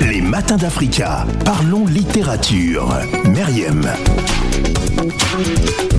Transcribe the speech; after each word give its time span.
Les 0.00 0.20
matins 0.20 0.56
d'Africa. 0.56 1.26
Parlons 1.44 1.86
littérature. 1.86 2.94
Myriam. 3.26 3.86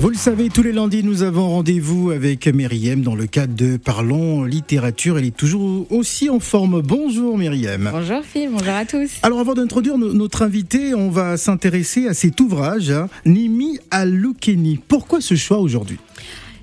Vous 0.00 0.10
le 0.10 0.16
savez, 0.16 0.48
tous 0.48 0.62
les 0.62 0.72
lundis, 0.72 1.02
nous 1.04 1.22
avons 1.22 1.48
rendez-vous 1.48 2.10
avec 2.10 2.46
Myriam 2.46 3.02
dans 3.02 3.14
le 3.14 3.26
cadre 3.26 3.54
de 3.54 3.76
Parlons 3.76 4.44
littérature. 4.44 5.18
Elle 5.18 5.26
est 5.26 5.36
toujours 5.36 5.86
aussi 5.90 6.30
en 6.30 6.40
forme. 6.40 6.82
Bonjour 6.82 7.38
Myriam. 7.38 7.90
Bonjour 7.92 8.22
Phil, 8.24 8.50
bonjour 8.52 8.74
à 8.74 8.84
tous. 8.84 9.10
Alors 9.22 9.40
avant 9.40 9.54
d'introduire 9.54 9.98
notre 9.98 10.42
invité, 10.42 10.94
on 10.94 11.10
va 11.10 11.36
s'intéresser 11.36 12.08
à 12.08 12.14
cet 12.14 12.40
ouvrage, 12.40 12.90
hein, 12.90 13.08
Nimi 13.26 13.78
Alukeni. 13.90 14.78
Pourquoi 14.88 15.20
ce 15.20 15.34
choix 15.34 15.58
aujourd'hui? 15.58 15.98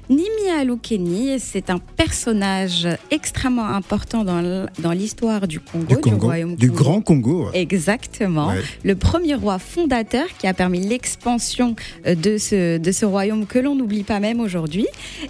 Nimi 0.09 0.49
Alukeni, 0.57 1.39
c'est 1.39 1.69
un 1.69 1.77
personnage 1.77 2.87
extrêmement 3.11 3.67
important 3.67 4.23
dans 4.23 4.91
l'histoire 4.91 5.47
du 5.47 5.59
Congo, 5.59 5.85
du, 5.85 5.95
Congo, 5.97 6.15
du 6.17 6.25
royaume 6.25 6.55
du 6.55 6.71
Grand 6.71 7.01
Congo. 7.01 7.49
Exactement. 7.53 8.51
Le 8.83 8.95
premier 8.95 9.35
roi 9.35 9.59
fondateur 9.59 10.25
qui 10.39 10.47
a 10.47 10.55
permis 10.55 10.79
l'expansion 10.79 11.75
euh, 12.07 12.15
de 12.15 12.37
ce, 12.37 12.79
de 12.79 12.91
ce 12.91 13.05
royaume 13.05 13.45
que 13.45 13.59
l'on 13.59 13.75
n'oublie 13.75 14.03
pas 14.03 14.19
même 14.19 14.39
aujourd'hui. 14.39 14.87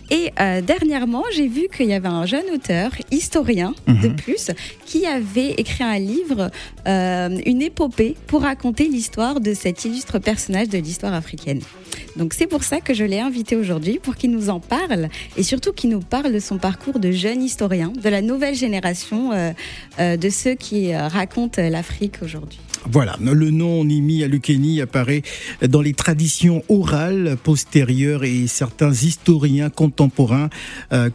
Et 0.10 0.32
euh, 0.40 0.62
dernièrement, 0.62 1.24
j'ai 1.34 1.48
vu 1.48 1.68
qu'il 1.76 1.88
y 1.88 1.94
avait 1.94 2.08
un 2.08 2.26
jeune 2.26 2.46
auteur, 2.54 2.92
historien 3.12 3.74
de 3.88 4.08
mhm. 4.08 4.16
plus, 4.16 4.52
qui 4.90 5.06
avait 5.06 5.52
écrit 5.52 5.84
un 5.84 6.00
livre, 6.00 6.50
euh, 6.88 7.38
une 7.46 7.62
épopée, 7.62 8.16
pour 8.26 8.42
raconter 8.42 8.88
l'histoire 8.88 9.40
de 9.40 9.54
cet 9.54 9.86
illustre 9.86 10.18
personnage 10.18 10.68
de 10.68 10.80
l'histoire 10.80 11.14
africaine. 11.14 11.62
Donc 12.16 12.34
c'est 12.34 12.48
pour 12.48 12.64
ça 12.64 12.82
que 12.82 12.96
je 12.96 13.04
l'ai 13.04 13.20
invité 13.20 13.56
aujourd'hui, 13.56 14.00
pour 14.02 14.16
qu'il 14.16 14.32
nous 14.32 14.50
en 14.50 14.60
parle 14.60 15.10
et 15.38 15.44
surtout 15.44 15.74
qu'il 15.74 15.92
nous 15.92 16.00
parle 16.00 16.34
de 16.34 16.40
son 16.40 16.58
parcours 16.58 16.98
de 16.98 17.12
jeune 17.12 17.44
historien, 17.44 17.90
de 17.90 18.10
la 18.10 18.24
nouvelle 18.24 18.56
génération 18.56 19.32
euh, 19.32 19.52
euh, 20.00 20.18
de 20.18 20.30
ceux 20.30 20.56
qui 20.56 20.96
racontent 20.96 21.62
l'Afrique 21.70 22.16
aujourd'hui. 22.24 22.60
Voilà, 22.90 23.18
le 23.22 23.52
nom 23.52 23.84
Nimi 23.84 24.24
Alukeni 24.24 24.82
apparaît 24.82 25.22
dans 25.68 25.82
les 25.82 25.94
traditions 25.94 26.64
orales 26.70 27.38
postérieures 27.44 28.24
et 28.24 28.48
certains 28.48 28.92
historiens 28.92 29.70
contemporains 29.70 30.50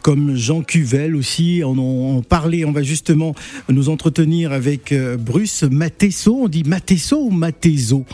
comme 0.01 0.35
Jean 0.35 0.61
Cuvel 0.61 1.15
aussi 1.15 1.63
en 1.63 1.77
ont 1.77 2.21
parlé. 2.21 2.65
On 2.65 2.71
va 2.71 2.83
justement 2.83 3.35
nous 3.69 3.89
entretenir 3.89 4.51
avec 4.51 4.93
Bruce 5.19 5.63
Matesso. 5.63 6.43
On 6.43 6.47
dit 6.47 6.63
Matesso 6.63 7.17
ou 7.17 7.31
Matezo 7.31 8.05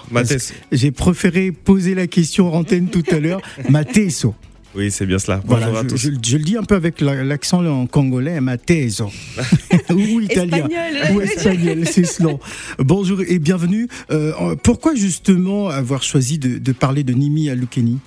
J'ai 0.72 0.92
préféré 0.92 1.52
poser 1.52 1.96
la 1.96 2.08
question 2.08 2.54
en 2.54 2.60
antenne 2.60 2.88
tout 2.88 3.04
à 3.12 3.20
l'heure. 3.20 3.42
Matesso. 3.70 4.34
Oui, 4.74 4.90
c'est 4.90 5.06
bien 5.06 5.20
cela. 5.20 5.42
Bonjour 5.46 5.78
à 5.78 5.84
tous. 5.84 5.98
Je, 5.98 6.10
le 6.10 6.44
dis 6.44 6.56
un 6.56 6.64
peu 6.64 6.76
avec 6.76 7.02
l'accent 7.02 7.66
en 7.66 7.88
congolais, 7.88 8.40
Mateso. 8.40 9.12
ou 9.90 10.22
italien. 10.22 10.68
Espagnol. 10.68 11.16
Ou 11.16 11.22
espagnol, 11.22 11.86
c'est 11.86 12.06
cela. 12.06 12.34
Bonjour 12.80 13.20
et 13.22 13.40
bienvenue. 13.40 13.90
Euh, 14.12 14.56
pourquoi 14.64 14.96
justement 14.96 15.68
avoir 15.68 16.04
choisi 16.04 16.38
de, 16.40 16.72
parler 16.72 17.04
de 17.04 17.14
Nimi 17.14 17.50
Alukeni 17.50 18.00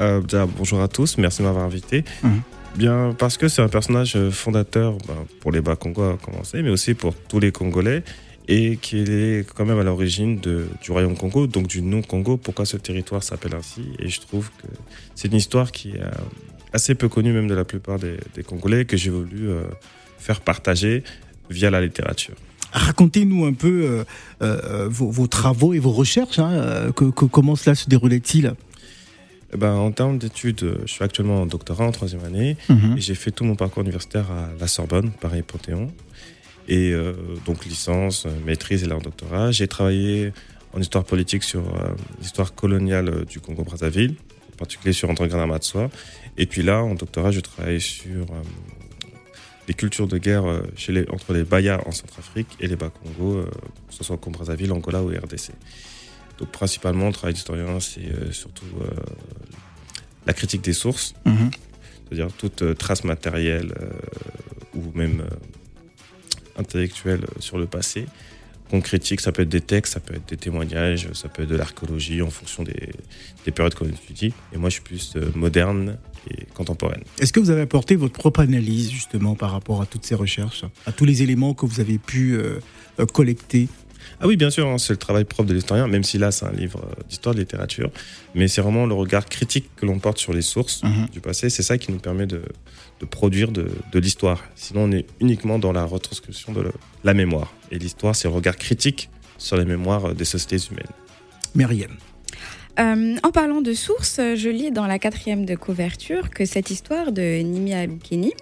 euh, 0.00 0.20
Bonjour 0.58 0.82
à 0.82 0.88
tous, 0.88 1.16
merci 1.16 1.38
de 1.38 1.46
m'avoir 1.46 1.64
invité. 1.64 2.04
Hum. 2.22 2.42
Bien, 2.76 3.14
parce 3.18 3.36
que 3.36 3.48
c'est 3.48 3.60
un 3.60 3.68
personnage 3.68 4.16
fondateur 4.30 4.96
ben, 5.06 5.14
pour 5.40 5.52
les 5.52 5.60
Bas-Congo 5.60 6.02
à 6.02 6.16
commencer, 6.16 6.62
mais 6.62 6.70
aussi 6.70 6.94
pour 6.94 7.14
tous 7.14 7.38
les 7.38 7.52
Congolais 7.52 8.02
et 8.52 8.76
qu'il 8.76 9.10
est 9.10 9.50
quand 9.54 9.64
même 9.64 9.78
à 9.78 9.82
l'origine 9.82 10.38
du 10.38 10.90
royaume 10.90 11.16
Congo, 11.16 11.46
donc 11.46 11.68
du 11.68 11.80
nom 11.80 12.02
Congo. 12.02 12.36
Pourquoi 12.36 12.66
ce 12.66 12.76
territoire 12.76 13.22
s'appelle 13.22 13.54
ainsi? 13.54 13.82
Et 13.98 14.08
je 14.08 14.20
trouve 14.20 14.50
que 14.58 14.66
c'est 15.14 15.28
une 15.28 15.36
histoire 15.36 15.72
qui 15.72 15.92
est 15.92 16.02
euh, 16.02 16.10
assez 16.74 16.94
peu 16.94 17.08
connue 17.08 17.32
même 17.32 17.48
de 17.48 17.54
la 17.54 17.64
plupart 17.64 17.98
des, 17.98 18.18
Congolais 18.46 18.84
que 18.84 18.98
j'ai 18.98 19.08
voulu 19.08 19.48
euh, 19.48 19.62
faire 20.18 20.42
partager 20.42 21.02
via 21.48 21.70
la 21.70 21.80
littérature. 21.80 22.34
Racontez-nous 22.72 23.46
un 23.46 23.54
peu 23.54 24.04
euh, 24.42 24.88
vos, 24.90 25.26
travaux 25.26 25.72
et 25.72 25.78
vos 25.78 25.92
recherches. 25.92 26.38
Hein, 26.38 26.92
que, 26.94 27.04
comment 27.06 27.56
cela 27.56 27.74
se 27.74 27.88
déroulait-il? 27.88 28.54
Eh 29.54 29.56
ben, 29.56 29.72
en 29.72 29.92
termes 29.92 30.18
d'études, 30.18 30.78
je 30.84 30.92
suis 30.92 31.04
actuellement 31.04 31.42
en 31.42 31.46
doctorat 31.46 31.86
en 31.86 31.92
troisième 31.92 32.24
année 32.24 32.56
mhm. 32.68 32.96
et 32.98 33.00
j'ai 33.00 33.14
fait 33.14 33.30
tout 33.30 33.44
mon 33.44 33.56
parcours 33.56 33.82
universitaire 33.82 34.30
à 34.30 34.48
la 34.58 34.66
Sorbonne, 34.66 35.10
Paris 35.10 35.42
Panthéon. 35.42 35.90
Et 36.68 36.92
euh, 36.92 37.14
donc 37.44 37.64
licence, 37.64 38.26
maîtrise 38.46 38.84
et 38.84 38.86
là 38.86 38.96
doctorat. 38.98 39.50
J'ai 39.50 39.68
travaillé 39.68 40.32
en 40.72 40.80
histoire 40.80 41.04
politique 41.04 41.42
sur 41.42 41.60
euh, 41.60 41.94
l'histoire 42.20 42.54
coloniale 42.54 43.24
du 43.24 43.40
Congo-Brazzaville, 43.40 44.14
en 44.52 44.56
particulier 44.56 44.92
sur 44.92 45.10
André 45.10 45.28
Granamatsoa. 45.28 45.90
Et 46.38 46.46
puis 46.46 46.62
là, 46.62 46.82
en 46.82 46.94
doctorat, 46.94 47.30
je 47.30 47.40
travaille 47.40 47.80
sur 47.80 48.22
euh, 48.22 48.42
les 49.68 49.74
cultures 49.74 50.06
de 50.06 50.18
guerre 50.18 50.44
chez 50.76 50.92
les, 50.92 51.08
entre 51.10 51.32
les 51.32 51.42
Bayas 51.42 51.80
en 51.86 51.92
Centrafrique 51.92 52.48
et 52.60 52.66
les 52.66 52.76
Bas-Congo, 52.76 53.44
que 53.88 53.94
ce 53.94 54.02
soit 54.04 54.16
au 54.16 54.18
Congo-Brazzaville, 54.18 54.72
Angola 54.72 55.02
ou 55.02 55.08
RDC. 55.08 55.50
Donc 56.38 56.50
principalement, 56.50 57.06
le 57.06 57.12
travail 57.12 57.34
d'historien, 57.34 57.78
c'est 57.78 58.32
surtout 58.32 58.66
la 60.26 60.32
critique 60.32 60.62
des 60.62 60.72
sources, 60.72 61.14
mhm. 61.26 61.50
c'est-à-dire 62.08 62.32
toute 62.36 62.76
trace 62.76 63.04
matérielle 63.04 63.72
ou 64.74 64.82
même 64.94 65.22
intellectuelle 66.56 67.24
sur 67.38 67.58
le 67.58 67.66
passé 67.66 68.06
qu'on 68.72 68.80
critique. 68.80 69.20
Ça 69.20 69.32
peut 69.32 69.42
être 69.42 69.50
des 69.50 69.60
textes, 69.60 69.92
ça 69.92 70.00
peut 70.00 70.14
être 70.14 70.28
des 70.28 70.38
témoignages, 70.38 71.08
ça 71.12 71.28
peut 71.28 71.42
être 71.42 71.48
de 71.48 71.56
l'archéologie 71.56 72.22
en 72.22 72.30
fonction 72.30 72.62
des, 72.62 73.52
périodes 73.52 73.74
qu'on 73.74 73.86
étudie. 73.86 74.32
Et 74.52 74.56
moi, 74.56 74.70
je 74.70 74.74
suis 74.74 74.82
plus 74.82 75.12
euh, 75.16 75.30
moderne 75.34 75.98
et 76.30 76.46
contemporaine. 76.54 77.02
Est-ce 77.20 77.32
que 77.32 77.40
vous 77.40 77.50
avez 77.50 77.60
apporté 77.60 77.96
votre 77.96 78.14
propre 78.14 78.40
analyse 78.40 78.90
justement 78.90 79.34
par 79.34 79.50
rapport 79.52 79.82
à 79.82 79.86
toutes 79.86 80.06
ces 80.06 80.14
recherches, 80.14 80.64
à 80.86 80.92
tous 80.92 81.04
les 81.04 81.22
éléments 81.22 81.52
que 81.52 81.66
vous 81.66 81.80
avez 81.80 81.98
pu 81.98 82.34
euh, 82.34 82.60
euh, 82.98 83.04
collecter? 83.04 83.68
Ah 84.22 84.28
oui, 84.28 84.36
bien 84.36 84.50
sûr, 84.50 84.68
hein, 84.68 84.78
c'est 84.78 84.92
le 84.92 84.98
travail 84.98 85.24
propre 85.24 85.48
de 85.48 85.54
l'historien, 85.54 85.88
même 85.88 86.04
si 86.04 86.16
là 86.16 86.30
c'est 86.30 86.46
un 86.46 86.52
livre 86.52 86.80
d'histoire 87.08 87.34
de 87.34 87.40
littérature, 87.40 87.90
mais 88.36 88.46
c'est 88.46 88.60
vraiment 88.60 88.86
le 88.86 88.94
regard 88.94 89.26
critique 89.26 89.68
que 89.74 89.84
l'on 89.84 89.98
porte 89.98 90.18
sur 90.18 90.32
les 90.32 90.42
sources 90.42 90.84
mhm. 90.84 91.08
du 91.12 91.20
passé, 91.20 91.50
c'est 91.50 91.64
ça 91.64 91.76
qui 91.76 91.90
nous 91.90 91.98
permet 91.98 92.26
de, 92.26 92.40
produire 93.10 93.50
de, 93.50 93.68
l'histoire. 93.94 94.44
Sinon, 94.54 94.84
on 94.84 94.92
est 94.92 95.06
uniquement 95.18 95.58
dans 95.58 95.72
la 95.72 95.84
retranscription 95.84 96.52
de 96.52 96.70
la 97.02 97.14
mémoire. 97.14 97.52
Et 97.72 97.78
l'histoire, 97.80 98.14
c'est 98.14 98.28
le 98.28 98.34
regard 98.34 98.56
critique 98.56 99.10
sur 99.38 99.56
les 99.56 99.64
mémoires 99.64 100.14
des 100.14 100.24
sociétés 100.24 100.64
humaines. 100.70 100.86
Myriam. 101.56 101.96
Euh, 102.78 103.16
en 103.22 103.30
parlant 103.30 103.60
de 103.60 103.74
sources, 103.74 104.18
je 104.18 104.48
lis 104.48 104.70
dans 104.70 104.86
la 104.86 104.98
quatrième 104.98 105.44
de 105.44 105.54
couverture 105.54 106.30
que 106.30 106.44
cette 106.44 106.70
histoire 106.70 107.12
de 107.12 107.42
Nimi 107.42 107.74
Alukeni 107.74 108.32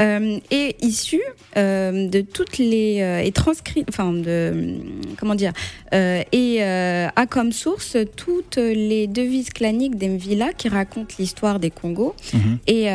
euh, 0.00 0.38
est 0.50 0.82
issue 0.84 1.22
euh, 1.56 2.08
de 2.08 2.20
toutes 2.20 2.58
les 2.58 2.96
est 2.98 3.34
transcrite, 3.34 3.86
enfin 3.88 4.12
de 4.12 4.76
comment 5.18 5.34
dire, 5.34 5.52
et 5.92 6.62
a 6.62 7.26
comme 7.26 7.52
source 7.52 7.96
toutes 8.16 8.56
les 8.56 9.06
devises 9.06 9.50
claniques 9.50 9.96
d'Emvila 9.96 10.52
qui 10.52 10.68
racontent 10.68 11.14
l'histoire 11.18 11.58
des 11.58 11.70
Congos. 11.70 12.14
Mhm. 12.34 12.58
Et, 12.66 12.86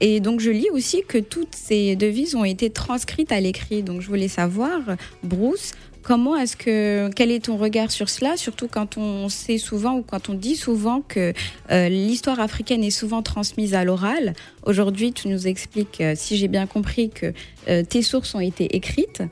et 0.00 0.20
donc 0.20 0.40
je 0.40 0.50
lis 0.50 0.70
aussi 0.72 1.02
que 1.06 1.18
toutes 1.18 1.54
ces 1.54 1.96
devises 1.96 2.34
ont 2.34 2.44
été 2.44 2.70
transcrites 2.70 3.32
à 3.32 3.40
l'écrit. 3.40 3.82
Donc 3.82 4.00
je 4.00 4.08
voulais 4.08 4.28
savoir, 4.28 4.80
Bruce, 5.22 5.72
Comment 6.04 6.36
est-ce 6.36 6.54
que 6.54 7.08
quel 7.16 7.30
est 7.30 7.46
ton 7.46 7.56
regard 7.56 7.90
sur 7.90 8.10
cela, 8.10 8.36
surtout 8.36 8.68
quand 8.68 8.98
on 8.98 9.30
sait 9.30 9.56
souvent 9.56 9.94
ou 9.94 10.02
quand 10.02 10.28
on 10.28 10.34
dit 10.34 10.54
souvent 10.54 11.00
que 11.00 11.32
euh, 11.70 11.88
l'histoire 11.88 12.40
africaine 12.40 12.84
est 12.84 12.90
souvent 12.90 13.22
transmise 13.22 13.72
à 13.72 13.84
l'oral. 13.84 14.34
Aujourd'hui, 14.64 15.14
tu 15.14 15.28
nous 15.28 15.48
expliques, 15.48 16.02
euh, 16.02 16.12
si 16.14 16.36
j'ai 16.36 16.48
bien 16.48 16.66
compris, 16.66 17.08
que 17.08 17.32
euh, 17.68 17.82
tes 17.82 18.02
sources 18.02 18.34
ont 18.34 18.40
été 18.40 18.76
écrites. 18.76 19.22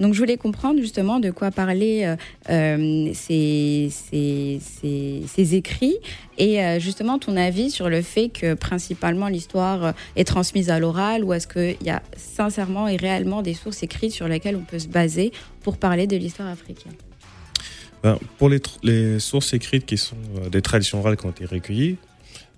Donc 0.00 0.14
je 0.14 0.18
voulais 0.18 0.38
comprendre 0.38 0.80
justement 0.80 1.20
de 1.20 1.30
quoi 1.30 1.50
parlaient 1.50 2.06
euh, 2.06 2.16
euh, 2.48 3.10
ces, 3.12 3.90
écrits 5.54 5.96
et 6.38 6.64
euh, 6.64 6.80
justement 6.80 7.18
ton 7.18 7.36
avis 7.36 7.70
sur 7.70 7.90
le 7.90 8.00
fait 8.00 8.30
que 8.30 8.54
principalement 8.54 9.28
l'histoire 9.28 9.92
est 10.16 10.24
transmise 10.24 10.70
à 10.70 10.78
l'oral 10.78 11.22
ou 11.22 11.34
est-ce 11.34 11.46
qu'il 11.46 11.86
y 11.86 11.90
a 11.90 12.02
sincèrement 12.16 12.88
et 12.88 12.96
réellement 12.96 13.42
des 13.42 13.52
sources 13.52 13.82
écrites 13.82 14.12
sur 14.12 14.26
lesquelles 14.26 14.56
on 14.56 14.64
peut 14.64 14.78
se 14.78 14.88
baser 14.88 15.32
pour 15.62 15.76
parler 15.76 16.06
de 16.06 16.16
l'histoire 16.16 16.48
africaine? 16.48 16.94
Ben, 18.02 18.18
Pour 18.38 18.48
les, 18.48 19.18
sources 19.18 19.52
écrites 19.52 19.84
qui 19.84 19.98
sont 19.98 20.16
des 20.50 20.62
traditions 20.62 21.00
orales 21.00 21.18
qui 21.18 21.26
ont 21.26 21.30
été 21.30 21.44
recueillies, 21.44 21.98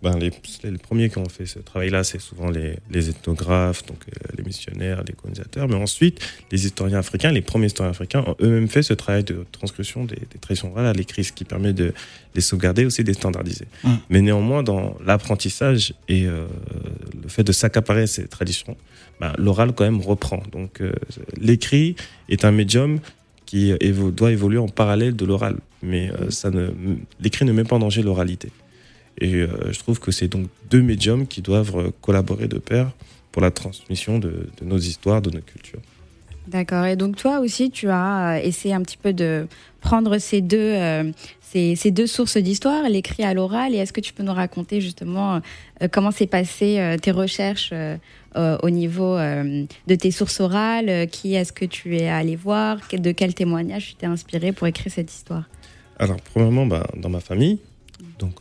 ben, 0.03 0.19
les, 0.19 0.33
les, 0.65 0.79
premiers 0.79 1.09
qui 1.09 1.19
ont 1.19 1.29
fait 1.29 1.47
ce 1.47 1.61
travail-là, 1.61 2.03
c'est 2.03 2.21
souvent 2.21 2.51
les, 2.51 2.75
les, 2.91 3.09
ethnographes, 3.09 3.87
donc 3.87 3.99
euh, 4.09 4.33
les 4.37 4.43
missionnaires, 4.43 5.05
les 5.07 5.13
colonisateurs. 5.13 5.69
Mais 5.69 5.77
ensuite, 5.77 6.19
les 6.51 6.67
historiens 6.67 6.99
africains, 6.99 7.31
les 7.31 7.41
premiers 7.41 7.67
historiens 7.67 7.93
africains, 7.93 8.25
ont 8.27 8.35
eux-mêmes 8.41 8.69
fait 8.69 8.83
ce 8.83 8.95
travail 8.95 9.23
de 9.23 9.47
transcription 9.53 10.05
des, 10.05 10.17
des 10.17 10.39
traditions 10.41 10.73
orales 10.73 10.87
à 10.87 10.93
l'écrit, 10.93 11.23
ce 11.23 11.33
qui 11.33 11.45
permet 11.45 11.73
de 11.73 11.95
les 12.35 12.41
sauvegarder 12.41 12.85
aussi, 12.85 13.05
de 13.05 13.09
les 13.09 13.15
standardiser. 13.15 13.67
Hum. 13.85 13.99
Mais 14.11 14.23
néanmoins, 14.23 14.65
dans 14.65 14.97
l'apprentissage 15.07 15.95
et 16.09 16.27
euh, 16.27 16.47
le 17.23 17.29
fait 17.29 17.45
de 17.45 17.53
s'accaparer 17.53 18.09
ces 18.09 18.27
traditions, 18.27 18.77
ben, 19.21 19.33
l'oral 19.39 19.73
quand 19.73 19.85
même 19.85 20.01
reprend. 20.01 20.43
Donc, 20.51 20.81
euh, 20.81 20.93
l'écrit 21.41 21.95
est 22.29 22.45
un 22.45 22.51
médium 22.51 22.99
qui 23.47 23.73
doit 24.17 24.33
évoluer 24.33 24.59
en 24.59 24.69
parallèle 24.69 25.15
de 25.15 25.27
l'oral. 25.27 25.59
Mais 25.83 26.11
ça 26.31 26.51
ne, 26.51 26.71
l'écrit 27.21 27.45
ne 27.45 27.53
met 27.53 27.65
pas 27.65 27.77
en 27.77 27.81
danger 27.81 28.03
l'oralité. 28.03 28.49
Et 29.19 29.35
euh, 29.35 29.73
je 29.73 29.79
trouve 29.79 30.01
que 30.01 30.11
c'est 30.11 30.29
donc 30.29 30.49
deux 30.71 30.83
médiums 30.83 31.27
qui 31.27 31.43
doivent 31.43 31.77
euh, 31.77 31.91
collaborer 32.01 32.49
de 32.49 32.59
pair 32.59 32.91
pour 33.31 33.43
la 33.43 33.51
transmission 33.51 34.19
de, 34.19 34.47
nos 34.63 34.79
histoires, 34.79 35.23
de 35.23 35.31
nos 35.31 35.41
cultures. 35.41 35.81
D'accord. 36.49 36.85
Et 36.87 36.97
donc 36.97 37.17
toi 37.17 37.41
aussi, 37.41 37.71
tu 37.71 37.89
as 37.89 38.41
essayé 38.43 38.75
un 38.75 38.83
petit 38.83 38.97
peu 38.97 39.13
de 39.13 39.47
prendre 39.81 40.19
ces 40.19 40.41
deux, 40.41 40.75
ces, 41.41 41.91
deux 41.91 42.07
sources 42.07 42.37
d'histoire, 42.37 42.89
l'écrit 42.89 43.23
à 43.23 43.33
l'oral, 43.33 43.75
et 43.75 43.79
est-ce 43.79 43.93
que 43.93 44.01
tu 44.01 44.13
peux 44.13 44.23
nous 44.23 44.35
raconter 44.35 44.81
justement 44.81 45.41
comment 45.93 46.11
s'est 46.11 46.27
passé 46.27 46.97
tes 47.01 47.13
recherches 47.13 47.73
au 48.35 48.71
niveau 48.71 49.17
de 49.17 49.95
tes 49.95 50.11
sources 50.11 50.41
orales 50.41 51.09
Qui 51.09 51.37
est-ce 51.37 51.53
que 51.53 51.65
tu 51.65 51.97
es 51.97 52.09
allé 52.09 52.35
voir 52.35 52.79
De 52.93 53.13
quel 53.13 53.35
témoignage 53.35 53.91
tu 53.91 53.95
t'es 53.95 54.07
inspiré 54.07 54.51
pour 54.51 54.67
écrire 54.67 54.93
cette 54.93 55.13
histoire? 55.13 55.45
Alors, 55.99 56.17
premièrement, 56.21 56.67
bah, 56.67 56.85
dans 56.97 57.09
ma 57.09 57.21
famille, 57.21 57.61
donc 58.23 58.37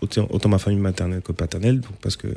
autant, 0.00 0.28
autant, 0.30 0.48
ma 0.48 0.58
famille 0.58 0.78
maternelle 0.78 1.22
que 1.22 1.32
paternelle, 1.32 1.80
donc, 1.80 1.96
parce 2.00 2.16
que 2.16 2.28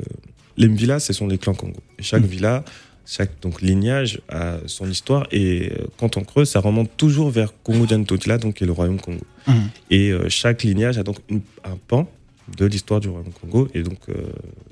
les 0.56 0.68
villas, 0.68 1.00
ce 1.00 1.12
sont 1.12 1.26
les 1.26 1.38
clans 1.38 1.54
Congo. 1.54 1.80
Et 1.98 2.02
chaque 2.02 2.22
mmh. 2.22 2.26
villa, 2.26 2.64
chaque 3.06 3.30
donc, 3.40 3.62
lignage 3.62 4.20
a 4.28 4.56
son 4.66 4.88
histoire. 4.88 5.26
Et 5.30 5.70
euh, 5.70 5.86
quand 5.98 6.16
on 6.16 6.24
creuse, 6.24 6.50
ça 6.50 6.60
remonte 6.60 6.90
toujours 6.96 7.30
vers 7.30 7.52
Congo 7.62 7.86
Totila, 7.86 8.38
donc 8.38 8.54
qui 8.54 8.64
est 8.64 8.66
le 8.66 8.72
royaume 8.72 9.00
Congo. 9.00 9.24
Mmh. 9.46 9.52
Et 9.90 10.10
euh, 10.10 10.28
chaque 10.28 10.62
lignage 10.62 10.98
a 10.98 11.02
donc 11.02 11.18
un 11.64 11.76
pan 11.86 12.10
de 12.56 12.66
l'histoire 12.66 13.00
du 13.00 13.08
royaume 13.08 13.32
Congo 13.32 13.68
et 13.74 13.82
donc 13.82 14.00
euh, 14.08 14.14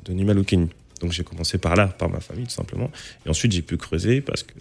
de 0.05 0.13
Nimalukeni. 0.13 0.69
Donc 1.01 1.13
j'ai 1.13 1.25
commencé 1.25 1.59
par 1.59 1.77
là, 1.77 1.89
par 1.89 2.09
ma 2.09 2.21
famille 2.21 2.47
tout 2.47 2.55
simplement. 2.55 2.91
Et 3.25 3.29
ensuite 3.29 3.53
j'ai 3.53 3.63
pu 3.63 3.77
creuser 3.77 4.23
parce 4.23 4.43
que 4.43 4.55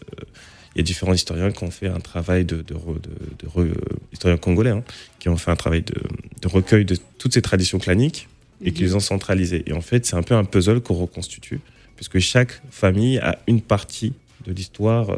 il 0.75 0.80
y 0.80 0.81
a 0.81 0.83
différents 0.83 1.13
historiens 1.13 1.51
qui 1.51 1.63
ont 1.63 1.72
fait 1.72 1.88
un 1.88 2.01
travail 2.01 2.44
de, 2.44 2.57
de, 2.57 2.74
de, 2.74 3.74
historiens 4.12 4.38
congolais, 4.38 4.72
hein, 4.72 4.83
qui 5.19 5.30
ont 5.30 5.38
fait 5.38 5.51
un 5.51 5.56
travail 5.56 5.83
de, 5.83 6.48
recueil 6.48 6.83
de 6.83 6.98
toutes 7.18 7.33
ces 7.33 7.42
traditions 7.42 7.80
claniques 7.80 8.27
et 8.62 8.72
qui 8.72 8.83
mhm. 8.83 8.89
les 8.89 8.95
ont 8.95 9.00
centralisées. 9.00 9.63
Et 9.68 9.74
en 9.74 9.81
fait, 9.81 10.06
c'est 10.06 10.18
un 10.18 10.24
peu 10.24 10.36
un 10.36 10.44
puzzle 10.44 10.81
qu'on 10.81 10.95
reconstitue, 10.95 11.62
puisque 11.95 12.19
chaque 12.19 12.62
famille 12.69 13.19
a 13.19 13.39
une 13.48 13.62
partie 13.62 14.13
de 14.45 14.51
l'histoire 14.51 15.12
euh, 15.12 15.18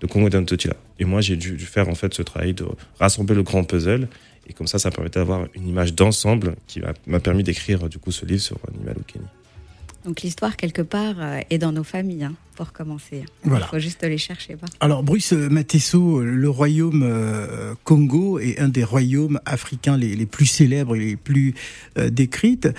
de 0.00 0.06
Congo 0.06 0.30
d'Antotila. 0.30 0.74
Et 0.98 1.04
moi, 1.04 1.20
j'ai 1.20 1.36
dû, 1.36 1.58
faire 1.58 1.88
en 1.88 1.94
fait 1.94 2.14
ce 2.14 2.22
travail 2.22 2.54
de 2.54 2.64
rassembler 2.98 3.34
le 3.34 3.42
grand 3.42 3.64
puzzle. 3.64 4.08
Et 4.48 4.54
comme 4.54 4.66
ça, 4.66 4.78
ça 4.78 4.90
permettait 4.90 5.20
d'avoir 5.20 5.46
une 5.54 5.68
image 5.68 5.94
d'ensemble 5.94 6.56
qui 6.66 6.80
m'a 7.06 7.20
permis 7.20 7.42
d'écrire 7.42 7.88
du 7.90 7.98
coup 7.98 8.10
ce 8.10 8.24
livre 8.24 8.40
sur 8.40 8.56
Animal 8.68 8.96
Kenny. 9.06 9.26
Donc 10.08 10.22
l'histoire, 10.22 10.56
quelque 10.56 10.80
part, 10.80 11.16
euh, 11.18 11.40
est 11.50 11.58
dans 11.58 11.70
nos 11.70 11.84
familles, 11.84 12.24
hein, 12.24 12.32
pour 12.56 12.72
commencer. 12.72 13.26
Voilà. 13.44 13.66
Il 13.66 13.68
faut 13.68 13.78
juste 13.78 14.02
les 14.02 14.16
chercher. 14.16 14.56
Pas. 14.56 14.66
Alors, 14.80 15.02
Bruce 15.02 15.32
Matesso, 15.32 16.22
le 16.22 16.48
royaume 16.48 17.02
euh, 17.04 17.74
Congo 17.84 18.38
est 18.38 18.58
un 18.58 18.68
des 18.70 18.84
royaumes 18.84 19.38
africains 19.44 19.98
les, 19.98 20.24
plus 20.24 20.46
célèbres 20.46 20.96
et 20.96 21.00
les 21.00 21.16
plus 21.16 21.54
euh, 21.98 22.08
décrites. 22.08 22.70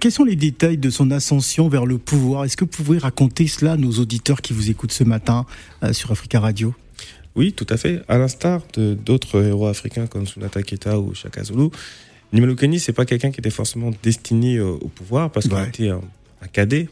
quels 0.00 0.12
sont 0.12 0.24
les 0.24 0.34
détails 0.34 0.78
de 0.78 0.88
son 0.88 1.10
ascension 1.10 1.68
vers 1.68 1.84
le 1.84 1.98
pouvoir? 1.98 2.46
Est-ce 2.46 2.56
que 2.56 2.64
vous 2.64 2.70
pouvez 2.70 2.96
raconter 2.96 3.48
cela 3.48 3.72
à 3.72 3.76
nos 3.76 3.92
auditeurs 3.92 4.40
qui 4.40 4.54
vous 4.54 4.70
écoutent 4.70 4.92
ce 4.92 5.04
matin 5.04 5.44
sur 5.92 6.10
Africa 6.10 6.40
Radio? 6.40 6.74
Oui, 7.36 7.52
tout 7.52 7.66
à 7.68 7.76
fait. 7.76 8.00
À 8.08 8.16
l'instar 8.16 8.62
de 8.72 8.94
d'autres 8.94 9.44
héros 9.44 9.66
africains 9.66 10.06
comme 10.06 10.26
Sunata 10.26 10.62
Keita 10.62 10.98
ou 10.98 11.14
Shaka 11.14 11.44
Zulu, 11.44 11.68
Nimelo 12.32 12.56
Kenny, 12.56 12.80
c'est 12.80 12.94
pas 12.94 13.04
quelqu'un 13.04 13.30
qui 13.30 13.40
était 13.40 13.50
forcément 13.50 13.90
destiné 14.02 14.58
au 14.58 14.88
pouvoir 14.88 15.30
parce 15.30 15.48
qu'il 15.48 15.58
était 15.58 15.90
un 15.90 16.00
un 16.42 16.46
cadet. 16.46 16.88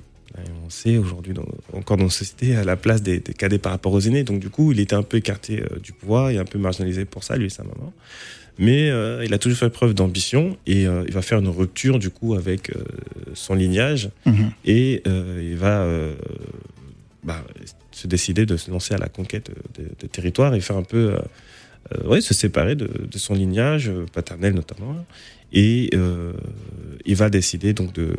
on 0.64 0.70
sait 0.70 0.98
aujourd'hui, 0.98 1.34
encore 1.72 1.96
dans 1.96 2.04
nos 2.04 2.10
sociétés, 2.10 2.56
à 2.56 2.64
la 2.64 2.76
place 2.76 3.02
des, 3.02 3.20
cadets 3.20 3.58
par 3.58 3.72
rapport 3.72 3.92
aux 3.92 4.00
aînés. 4.00 4.24
Donc, 4.24 4.40
du 4.40 4.50
coup, 4.50 4.72
il 4.72 4.80
était 4.80 4.94
un 4.94 5.02
peu 5.02 5.16
écarté 5.16 5.62
euh, 5.62 5.78
du 5.80 5.92
pouvoir 5.92 6.30
et 6.30 6.38
un 6.38 6.44
peu 6.44 6.58
marginalisé 6.58 7.04
pour 7.04 7.24
ça, 7.24 7.36
lui 7.36 7.46
et 7.46 7.50
sa 7.50 7.62
maman. 7.62 7.92
Mais 8.58 8.90
euh, 8.90 9.24
il 9.24 9.34
a 9.34 9.38
toujours 9.38 9.58
fait 9.58 9.70
preuve 9.70 9.92
d'ambition 9.92 10.56
et 10.66 10.86
euh, 10.86 11.04
il 11.06 11.12
va 11.12 11.20
faire 11.22 11.38
une 11.38 11.48
rupture, 11.48 11.98
du 11.98 12.10
coup, 12.10 12.34
avec 12.34 12.72
son 13.34 13.54
lignage. 13.54 14.10
Mhm. 14.24 14.50
Et 14.64 15.02
il 15.06 15.56
va 15.56 15.86
bah, 17.22 17.44
se 17.90 18.06
décider 18.06 18.46
de 18.46 18.56
se 18.56 18.70
lancer 18.70 18.94
à 18.94 18.98
la 18.98 19.08
conquête 19.08 19.50
de, 19.78 20.06
territoires 20.06 20.54
et 20.54 20.60
faire 20.60 20.76
un 20.76 20.84
peu. 20.84 21.16
ouais, 22.04 22.20
se 22.20 22.34
séparer 22.34 22.76
de, 22.76 22.86
de, 22.86 23.18
son 23.18 23.34
lignage 23.34 23.90
paternel, 24.12 24.54
notamment. 24.54 25.04
Et 25.52 25.90
il 27.04 27.16
va 27.16 27.30
décider 27.30 27.74
donc 27.74 27.92
de 27.92 28.16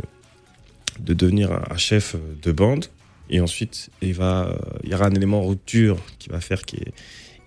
de 0.99 1.13
devenir 1.13 1.51
un, 1.51 1.77
chef 1.77 2.15
de 2.41 2.51
bande. 2.51 2.85
Et 3.29 3.39
ensuite, 3.39 3.89
il, 4.01 4.13
va, 4.13 4.47
euh, 4.47 4.57
il 4.83 4.91
y 4.91 4.95
aura 4.95 5.07
un 5.07 5.11
élément 5.11 5.41
en 5.41 5.47
rupture 5.47 5.97
qui 6.19 6.29
va 6.29 6.39
faire 6.39 6.61
qu'il 6.63 6.91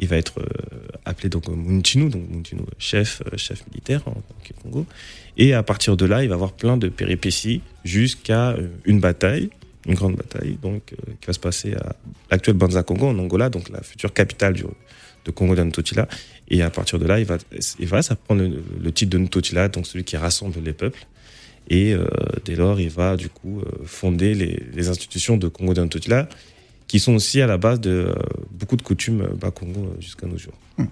il 0.02 0.08
va 0.08 0.16
être 0.16 0.40
euh, 0.40 0.46
appelé 1.04 1.28
donc 1.28 1.48
Munchinu, 1.48 2.08
donc 2.08 2.22
Munchinu, 2.30 2.62
chef, 2.78 3.22
euh, 3.26 3.36
chef 3.36 3.66
militaire 3.68 4.02
en, 4.06 4.14
Congo. 4.62 4.86
Et 5.36 5.52
à 5.52 5.62
partir 5.62 5.96
de 5.96 6.06
là, 6.06 6.22
il 6.22 6.28
va 6.28 6.34
avoir 6.34 6.52
plein 6.52 6.76
de 6.76 6.88
péripéties 6.88 7.60
jusqu'à 7.84 8.56
une 8.84 8.98
bataille, 8.98 9.50
une 9.86 9.94
grande 9.94 10.16
bataille, 10.16 10.58
donc 10.60 10.94
qui 11.20 11.26
va 11.26 11.32
se 11.32 11.38
passer 11.38 11.74
à 11.74 11.94
l'actuel 12.30 12.56
Banza 12.56 12.82
Congo 12.82 13.08
en 13.08 13.18
Angola, 13.18 13.48
donc 13.48 13.68
la 13.68 13.82
future 13.82 14.12
capitale 14.12 14.54
du, 14.54 14.64
de 15.24 15.30
Congo 15.30 15.54
d'Antotila. 15.54 16.08
Et 16.48 16.62
à 16.62 16.70
partir 16.70 16.98
de 16.98 17.06
là, 17.06 17.20
il 17.20 17.26
va, 17.26 17.38
il 17.78 17.86
va 17.86 18.02
ça 18.02 18.16
prendre 18.16 18.42
le, 18.42 18.62
le 18.82 18.92
titre 18.92 19.16
de 19.16 19.18
Ntotila, 19.18 19.68
donc 19.68 19.86
celui 19.86 20.04
qui 20.04 20.16
rassemble 20.16 20.60
les 20.60 20.72
peuples. 20.72 21.06
Et 21.68 21.94
euh, 21.94 22.06
dès 22.44 22.56
lors, 22.56 22.80
il 22.80 22.90
va 22.90 23.16
du 23.16 23.28
coup 23.28 23.60
euh, 23.60 23.84
fonder 23.84 24.34
les, 24.34 24.88
institutions 24.88 25.36
de 25.36 25.48
Congo 25.48 25.74
d'Antotila, 25.74 26.28
qui 26.88 26.98
sont 26.98 27.14
aussi 27.14 27.40
à 27.40 27.46
la 27.46 27.58
base 27.58 27.80
de 27.80 27.90
euh, 27.90 28.14
beaucoup 28.50 28.76
de 28.76 28.82
coutumes 28.82 29.28
Congo 29.54 29.94
jusqu'à 30.00 30.26
nos 30.26 30.36
jours. 30.38 30.54
Hum. 30.78 30.88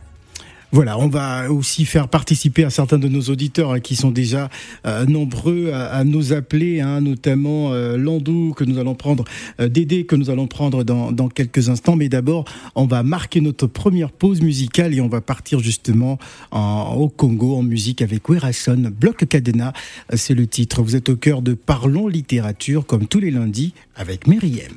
Voilà, 0.70 0.98
on 0.98 1.08
va 1.08 1.50
aussi 1.50 1.86
faire 1.86 2.08
participer 2.08 2.62
à 2.64 2.70
certains 2.70 2.98
de 2.98 3.08
nos 3.08 3.22
auditeurs 3.22 3.72
hein, 3.72 3.80
qui 3.80 3.96
sont 3.96 4.10
déjà 4.10 4.50
euh, 4.86 5.06
nombreux 5.06 5.72
à, 5.72 6.04
nous 6.04 6.34
appeler, 6.34 6.80
hein, 6.80 7.00
notamment 7.00 7.72
euh, 7.72 7.96
Landou 7.96 8.52
que 8.54 8.64
nous 8.64 8.78
allons 8.78 8.94
prendre, 8.94 9.24
euh, 9.60 9.68
Dédé 9.68 10.04
que 10.04 10.14
nous 10.14 10.28
allons 10.28 10.46
prendre 10.46 10.84
dans, 10.84 11.28
quelques 11.28 11.70
instants. 11.70 11.96
Mais 11.96 12.10
d'abord, 12.10 12.44
on 12.74 12.84
va 12.84 13.02
marquer 13.02 13.40
notre 13.40 13.66
première 13.66 14.10
pause 14.10 14.42
musicale 14.42 14.94
et 14.94 15.00
on 15.00 15.08
va 15.08 15.22
partir 15.22 15.60
justement 15.60 16.18
en, 16.50 16.94
au 16.96 17.08
Congo 17.08 17.56
en 17.56 17.62
musique 17.62 18.02
avec 18.02 18.28
Werason, 18.28 18.92
Bloc 18.98 19.26
Cadena, 19.26 19.72
c'est 20.14 20.34
le 20.34 20.46
titre. 20.46 20.82
Vous 20.82 20.96
êtes 20.96 21.08
au 21.08 21.16
cœur 21.16 21.40
de 21.40 21.54
Parlons 21.54 22.08
littérature 22.08 22.84
comme 22.84 23.06
tous 23.06 23.20
les 23.20 23.30
lundis 23.30 23.72
avec 23.96 24.26
Myriam. 24.26 24.72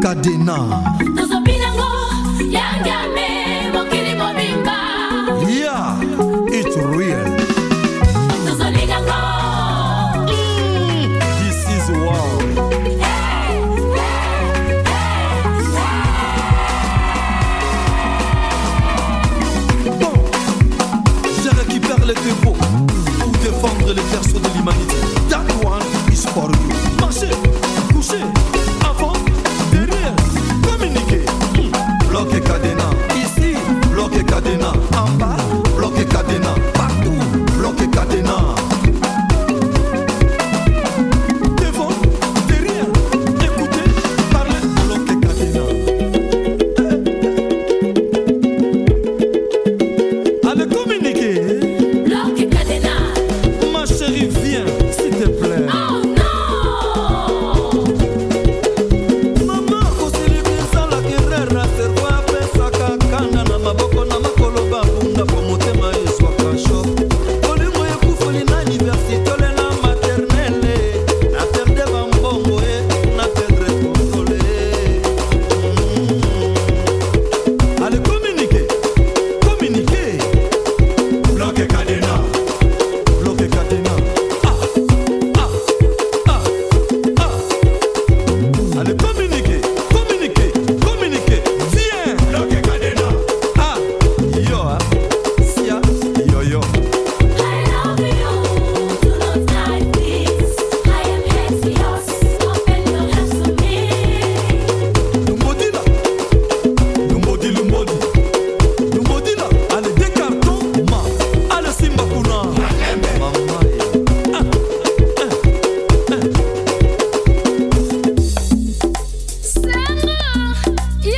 Cadena 0.00 0.56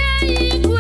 aí. 0.03 0.72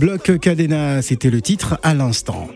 Bloc 0.00 0.38
Cadena, 0.38 1.02
c'était 1.02 1.28
le 1.28 1.42
titre 1.42 1.78
à 1.82 1.92
l'instant. 1.92 2.48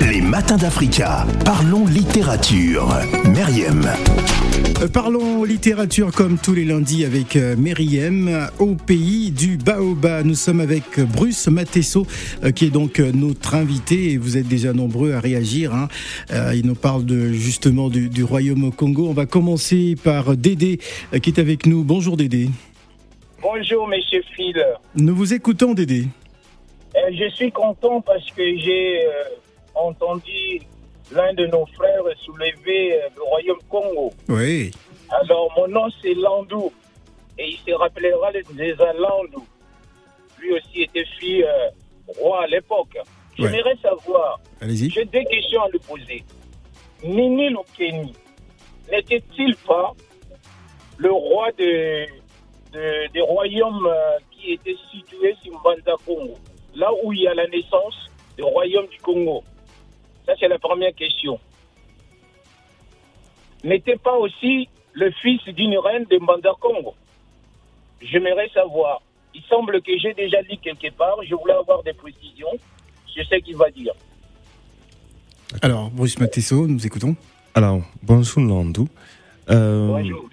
Les 0.00 0.22
matins 0.22 0.56
d'Africa. 0.56 1.26
Parlons 1.44 1.84
littérature. 1.84 2.88
Meriem. 3.34 3.86
Euh, 4.80 4.88
parlons 4.88 5.44
littérature 5.44 6.12
comme 6.12 6.38
tous 6.38 6.54
les 6.54 6.64
lundis 6.64 7.04
avec 7.04 7.36
euh, 7.36 7.54
Meriem 7.58 8.48
au 8.58 8.76
pays 8.76 9.30
du 9.30 9.58
Baoba. 9.58 10.22
Nous 10.22 10.36
sommes 10.36 10.60
avec 10.60 10.98
Bruce 11.00 11.48
Matesso 11.48 12.06
euh, 12.44 12.50
qui 12.50 12.64
est 12.64 12.70
donc 12.70 12.98
notre 12.98 13.54
invité 13.54 14.12
et 14.12 14.16
vous 14.16 14.38
êtes 14.38 14.48
déjà 14.48 14.72
nombreux 14.72 15.12
à 15.12 15.20
réagir. 15.20 15.74
Hein. 15.74 15.88
Il 16.54 16.64
nous 16.64 16.74
parle 16.74 17.04
de, 17.04 17.30
justement 17.34 17.90
du, 17.90 18.08
du 18.08 18.24
Royaume 18.24 18.64
au 18.64 18.70
Congo. 18.70 19.06
On 19.06 19.12
va 19.12 19.26
commencer 19.26 19.96
par 20.02 20.34
Dédé 20.34 20.80
qui 21.20 21.28
est 21.28 21.38
avec 21.38 21.66
nous. 21.66 21.84
Bonjour 21.84 22.16
Dédé. 22.16 22.48
Bonjour 23.48 23.86
Monsieur 23.86 24.22
Phil. 24.34 24.60
Nous 24.96 25.14
vous 25.14 25.32
écoutons 25.32 25.72
Dédé. 25.72 26.06
je 27.12 27.28
suis 27.30 27.52
content 27.52 28.00
parce 28.00 28.28
que 28.32 28.42
j'ai 28.58 29.06
entendu 29.72 30.62
l'un 31.12 31.32
de 31.32 31.46
nos 31.46 31.64
frères 31.66 32.02
soulever 32.24 32.94
euh, 32.94 33.08
le 33.14 33.22
royaume 33.22 33.60
Congo. 33.68 34.12
Oui. 34.28 34.72
Alors, 35.10 35.52
mon 35.56 35.68
nom, 35.68 35.86
c'est 36.02 36.14
Landou. 36.14 36.72
Et 37.38 37.50
il 37.50 37.58
se 37.58 37.72
rappellera 37.72 38.32
des 38.32 38.74
Landou. 38.98 39.46
Lui 40.40 40.54
aussi 40.54 40.82
était 40.82 41.04
fille 41.20 41.44
euh, 41.44 41.68
roi 42.18 42.42
à 42.42 42.46
l'époque. 42.48 42.98
J'aimerais 43.38 43.76
savoir. 43.80 44.40
Allez-y. 44.60 44.90
J'ai 44.90 45.04
deux 45.04 45.22
questions 45.22 45.62
à 45.62 45.68
lui 45.68 45.78
poser. 45.78 46.24
Nini 47.04 47.50
Lukeni 47.50 48.12
n'était-il 48.90 49.54
pas 49.54 49.94
le 50.98 51.12
roi 51.12 51.52
de, 51.56 52.06
des 53.12 53.20
royaumes 53.20 53.86
euh, 53.86 54.18
qui 54.30 54.52
étaient 54.52 54.76
situés 54.90 55.34
sur 55.42 55.52
Mbanza 55.60 55.94
Congo, 56.04 56.34
là 56.74 56.90
où 57.02 57.12
il 57.12 57.22
y 57.22 57.28
a 57.28 57.34
la 57.34 57.46
naissance 57.48 58.10
du 58.36 58.42
royaume 58.42 58.86
du 58.88 58.98
Congo 58.98 59.42
ça, 60.26 60.34
c'est 60.40 60.48
la 60.48 60.58
première 60.58 60.92
question. 60.92 61.38
N'était 63.62 63.96
pas 63.96 64.16
aussi 64.16 64.68
le 64.92 65.10
fils 65.22 65.42
d'une 65.54 65.78
reine 65.78 66.04
de 66.10 66.18
Mbanda 66.18 66.50
Congo 66.60 66.94
J'aimerais 68.02 68.50
savoir. 68.52 69.02
Il 69.34 69.42
semble 69.44 69.80
que 69.82 69.92
j'ai 69.98 70.14
déjà 70.14 70.42
lu 70.42 70.56
quelque 70.60 70.90
part. 70.92 71.16
Je 71.22 71.34
voulais 71.34 71.54
avoir 71.54 71.82
des 71.82 71.92
précisions. 71.92 72.50
Je 73.16 73.22
sais 73.22 73.40
qu'il 73.40 73.56
va 73.56 73.70
dire. 73.70 73.92
Alors, 75.62 75.90
Bruce 75.90 76.18
Matesso, 76.18 76.66
nous 76.66 76.84
écoutons. 76.84 77.14
Alors, 77.54 77.80
bonjour 78.02 78.42
Landou. 78.42 78.88
Euh, 79.48 79.86
bonjour. 79.86 80.28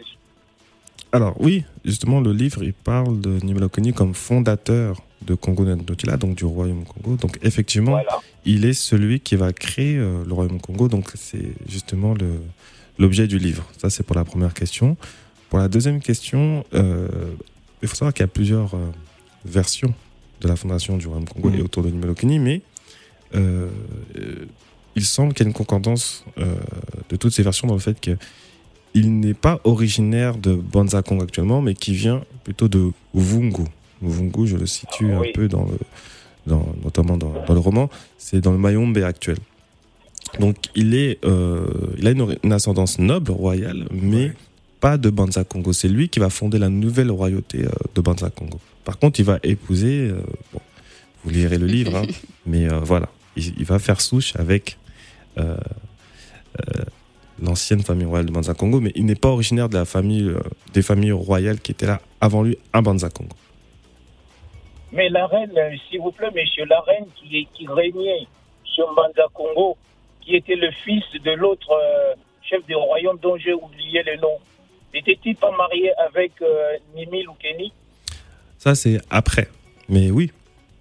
Alors, 1.13 1.35
oui, 1.39 1.63
justement, 1.85 2.21
le 2.21 2.33
livre, 2.33 2.63
il 2.63 2.73
parle 2.73 3.21
de 3.21 3.39
Nimelokoni 3.45 3.93
comme 3.93 4.15
fondateur 4.15 4.99
de 5.21 5.35
Congo 5.35 5.63
Ndotila, 5.63 6.17
donc 6.17 6.35
du 6.35 6.43
Royaume 6.43 6.85
Congo. 6.85 7.17
Donc 7.17 7.37
effectivement, 7.43 7.99
il 8.45 8.65
est 8.65 8.73
celui 8.73 9.19
qui 9.19 9.35
va 9.35 9.53
créer 9.53 9.95
euh, 9.95 10.23
le 10.25 10.33
Royaume 10.33 10.59
Congo. 10.59 10.87
Donc 10.87 11.11
c'est 11.13 11.53
justement 11.69 12.15
l'objet 12.97 13.27
du 13.27 13.37
livre. 13.37 13.63
Ça, 13.77 13.91
c'est 13.91 14.01
pour 14.01 14.15
la 14.15 14.25
première 14.25 14.55
question. 14.55 14.97
Pour 15.51 15.59
la 15.59 15.67
deuxième 15.67 16.01
question, 16.01 16.65
euh, 16.73 17.07
il 17.83 17.87
faut 17.87 17.95
savoir 17.95 18.11
qu'il 18.11 18.23
y 18.23 18.25
a 18.25 18.27
plusieurs 18.27 18.73
euh, 18.73 18.89
versions 19.45 19.93
de 20.41 20.47
la 20.47 20.55
fondation 20.55 20.97
du 20.97 21.05
Royaume 21.05 21.27
Congo 21.27 21.51
et 21.51 21.57
mmh. 21.57 21.61
autour 21.61 21.83
de 21.83 21.89
Nimelokini, 21.89 22.39
mais 22.39 22.61
il 24.95 25.05
semble 25.05 25.33
qu'il 25.33 25.45
y 25.45 25.47
ait 25.47 25.51
une 25.51 25.55
concordance 25.55 26.23
de 26.37 27.15
toutes 27.15 27.33
ces 27.33 27.41
versions 27.41 27.67
dans 27.67 27.73
le 27.73 27.79
fait 27.79 27.99
qu'il 28.93 29.19
n'est 29.19 29.33
pas 29.33 29.59
originaire 29.63 30.37
de 30.37 30.53
Banza 30.53 31.01
Congo 31.01 31.23
actuellement, 31.23 31.61
mais 31.61 31.73
qui 31.73 31.93
vient 31.93 32.23
plutôt 32.43 32.67
de 32.67 32.91
Vungu. 33.13 33.63
Muvungu, 34.01 34.47
je 34.47 34.57
le 34.57 34.65
situe 34.65 35.11
un 35.11 35.23
peu 35.33 35.47
dans 35.47 35.65
le, 35.65 35.77
dans, 36.45 36.65
notamment 36.83 37.17
dans, 37.17 37.33
le 37.47 37.59
roman, 37.59 37.89
c'est 38.17 38.41
dans 38.41 38.51
le 38.51 38.57
Mayombe 38.57 38.97
actuel. 38.97 39.37
Donc 40.39 40.57
il, 40.75 40.95
est, 40.95 41.23
euh, 41.25 41.65
il 41.97 42.07
a 42.07 42.11
une, 42.11 42.53
ascendance 42.53 42.99
noble, 42.99 43.31
royale, 43.31 43.87
mais 43.91 44.33
pas 44.79 44.97
de 44.97 45.09
Banza 45.09 45.43
Congo. 45.43 45.73
C'est 45.73 45.87
lui 45.87 46.09
qui 46.09 46.19
va 46.19 46.29
fonder 46.29 46.59
la 46.59 46.69
nouvelle 46.69 47.11
royauté 47.11 47.65
euh, 47.65 47.69
de 47.95 48.01
Banza 48.01 48.29
Congo. 48.29 48.59
Par 48.83 48.99
contre, 48.99 49.19
il 49.19 49.25
va 49.25 49.39
épouser, 49.43 50.09
euh, 50.09 50.21
vous 51.23 51.29
lirez 51.29 51.57
le 51.57 51.67
livre, 51.67 51.95
hein, 51.95 52.03
mais 52.45 52.67
voilà, 52.67 53.09
il, 53.37 53.63
va 53.65 53.79
faire 53.79 54.01
souche 54.01 54.33
avec 54.35 54.77
l'ancienne 57.43 57.81
famille 57.81 58.05
royale 58.05 58.25
de 58.25 58.31
Banza 58.31 58.53
Congo, 58.53 58.79
mais 58.79 58.91
il 58.95 59.05
n'est 59.05 59.15
pas 59.15 59.29
originaire 59.29 59.69
de 59.69 59.75
la 59.75 59.85
famille, 59.85 60.31
des 60.73 60.81
familles 60.81 61.11
royales 61.11 61.59
qui 61.59 61.71
étaient 61.71 61.85
là 61.85 62.01
avant 62.21 62.43
lui 62.43 62.57
à 62.71 62.81
Banza 62.81 63.09
Congo. 63.09 63.35
Mais 64.93 65.09
la 65.09 65.25
reine, 65.25 65.51
s'il 65.89 65.99
vous 66.01 66.11
plaît, 66.11 66.29
monsieur, 66.35 66.65
la 66.65 66.79
reine 66.81 67.05
qui, 67.15 67.47
qui 67.53 67.67
régnait 67.67 68.27
sur 68.63 68.91
Mbanza 68.91 69.27
Congo, 69.33 69.75
qui 70.21 70.35
était 70.35 70.55
le 70.55 70.71
fils 70.71 71.03
de 71.23 71.31
l'autre 71.31 71.71
euh, 71.71 72.13
chef 72.43 72.65
du 72.65 72.75
royaume 72.75 73.17
dont 73.21 73.35
j'ai 73.37 73.53
oublié 73.53 74.03
le 74.03 74.17
nom, 74.21 74.37
n'était-il 74.93 75.35
pas 75.35 75.51
marié 75.57 75.91
avec 76.07 76.33
euh, 76.41 76.77
Nimi 76.95 77.23
Lukeni? 77.23 77.73
Ça, 78.59 78.75
c'est 78.75 78.99
après. 79.09 79.47
Mais 79.89 80.11
oui. 80.11 80.31